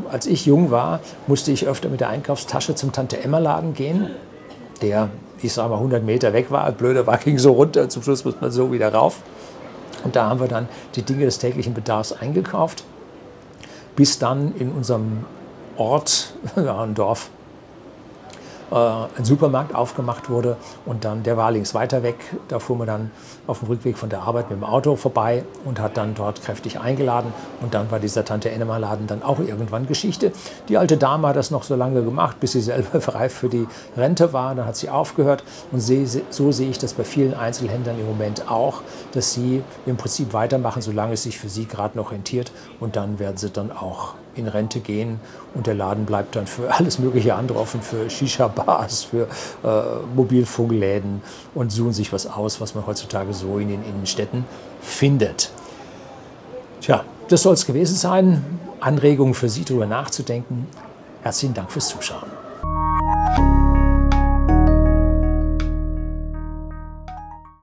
Als 0.09 0.25
ich 0.25 0.45
jung 0.45 0.71
war, 0.71 1.01
musste 1.27 1.51
ich 1.51 1.67
öfter 1.67 1.89
mit 1.89 1.99
der 1.99 2.07
Einkaufstasche 2.07 2.73
zum 2.73 2.93
Tante-Emma-Laden 2.93 3.73
gehen, 3.73 4.09
der, 4.81 5.09
ich 5.41 5.51
sage 5.51 5.69
mal, 5.69 5.75
100 5.75 6.01
Meter 6.01 6.31
weg 6.31 6.49
war. 6.49 6.71
Blöder 6.71 7.05
war, 7.05 7.17
ging 7.17 7.37
so 7.37 7.51
runter, 7.51 7.89
zum 7.89 8.03
Schluss 8.03 8.23
muss 8.23 8.35
man 8.39 8.51
so 8.51 8.71
wieder 8.71 8.93
rauf. 8.93 9.17
Und 10.05 10.15
da 10.15 10.29
haben 10.29 10.39
wir 10.39 10.47
dann 10.47 10.69
die 10.95 11.01
Dinge 11.01 11.25
des 11.25 11.39
täglichen 11.39 11.73
Bedarfs 11.73 12.13
eingekauft. 12.13 12.85
bis 13.97 14.17
dann 14.17 14.55
in 14.57 14.71
unserem 14.71 15.25
Ort, 15.75 16.33
ja, 16.55 16.83
ein 16.83 16.95
Dorf, 16.95 17.29
ein 18.71 19.23
Supermarkt 19.23 19.75
aufgemacht 19.75 20.29
wurde 20.29 20.57
und 20.85 21.05
dann, 21.05 21.23
der 21.23 21.37
war 21.37 21.51
links 21.51 21.73
weiter 21.73 22.03
weg, 22.03 22.15
da 22.47 22.59
fuhr 22.59 22.75
man 22.75 22.87
dann 22.87 23.11
auf 23.47 23.59
dem 23.59 23.67
Rückweg 23.67 23.97
von 23.97 24.09
der 24.09 24.21
Arbeit 24.21 24.49
mit 24.49 24.59
dem 24.59 24.63
Auto 24.63 24.95
vorbei 24.95 25.43
und 25.65 25.79
hat 25.79 25.97
dann 25.97 26.15
dort 26.15 26.41
kräftig 26.41 26.79
eingeladen. 26.79 27.31
Und 27.61 27.73
dann 27.73 27.91
war 27.91 27.99
dieser 27.99 28.25
Tante 28.25 28.49
Ennemer 28.49 28.79
Laden 28.79 29.07
dann 29.07 29.23
auch 29.23 29.39
irgendwann 29.39 29.87
Geschichte. 29.87 30.31
Die 30.67 30.77
alte 30.77 30.97
Dame 30.97 31.27
hat 31.27 31.35
das 31.35 31.51
noch 31.51 31.63
so 31.63 31.75
lange 31.75 32.03
gemacht, 32.03 32.39
bis 32.39 32.53
sie 32.53 32.61
selber 32.61 32.99
reif 33.13 33.33
für 33.33 33.49
die 33.49 33.67
Rente 33.95 34.33
war, 34.33 34.55
dann 34.55 34.65
hat 34.65 34.75
sie 34.75 34.89
aufgehört. 34.89 35.43
Und 35.71 35.81
so 35.81 36.51
sehe 36.51 36.69
ich 36.69 36.77
das 36.77 36.93
bei 36.93 37.03
vielen 37.03 37.33
Einzelhändlern 37.33 37.99
im 37.99 38.07
Moment 38.07 38.49
auch, 38.49 38.81
dass 39.13 39.33
sie 39.33 39.61
im 39.85 39.97
Prinzip 39.97 40.33
weitermachen, 40.33 40.81
solange 40.81 41.13
es 41.13 41.23
sich 41.23 41.37
für 41.37 41.49
sie 41.49 41.65
gerade 41.65 41.97
noch 41.97 42.11
rentiert. 42.11 42.51
Und 42.79 42.95
dann 42.95 43.19
werden 43.19 43.37
sie 43.37 43.49
dann 43.49 43.71
auch 43.71 44.15
in 44.35 44.47
Rente 44.47 44.79
gehen 44.79 45.19
und 45.53 45.67
der 45.67 45.75
Laden 45.75 46.05
bleibt 46.05 46.35
dann 46.35 46.47
für 46.47 46.73
alles 46.77 46.99
mögliche 46.99 47.35
andere 47.35 47.59
offen, 47.59 47.81
für 47.81 48.09
Shisha-Bars, 48.09 49.03
für 49.03 49.27
äh, 49.63 50.15
Mobilfunkläden 50.15 51.21
und 51.53 51.71
suchen 51.71 51.93
sich 51.93 52.11
was 52.13 52.27
aus, 52.27 52.61
was 52.61 52.75
man 52.75 52.85
heutzutage 52.85 53.33
so 53.33 53.57
in 53.57 53.69
den 53.69 53.83
Innenstädten 53.83 54.45
findet. 54.81 55.51
Tja, 56.81 57.03
das 57.29 57.41
soll 57.41 57.53
es 57.53 57.65
gewesen 57.65 57.95
sein. 57.95 58.43
Anregungen 58.79 59.33
für 59.33 59.49
Sie, 59.49 59.65
darüber 59.65 59.87
nachzudenken. 59.87 60.67
Herzlichen 61.23 61.55
Dank 61.55 61.71
fürs 61.71 61.87
Zuschauen. 61.87 62.29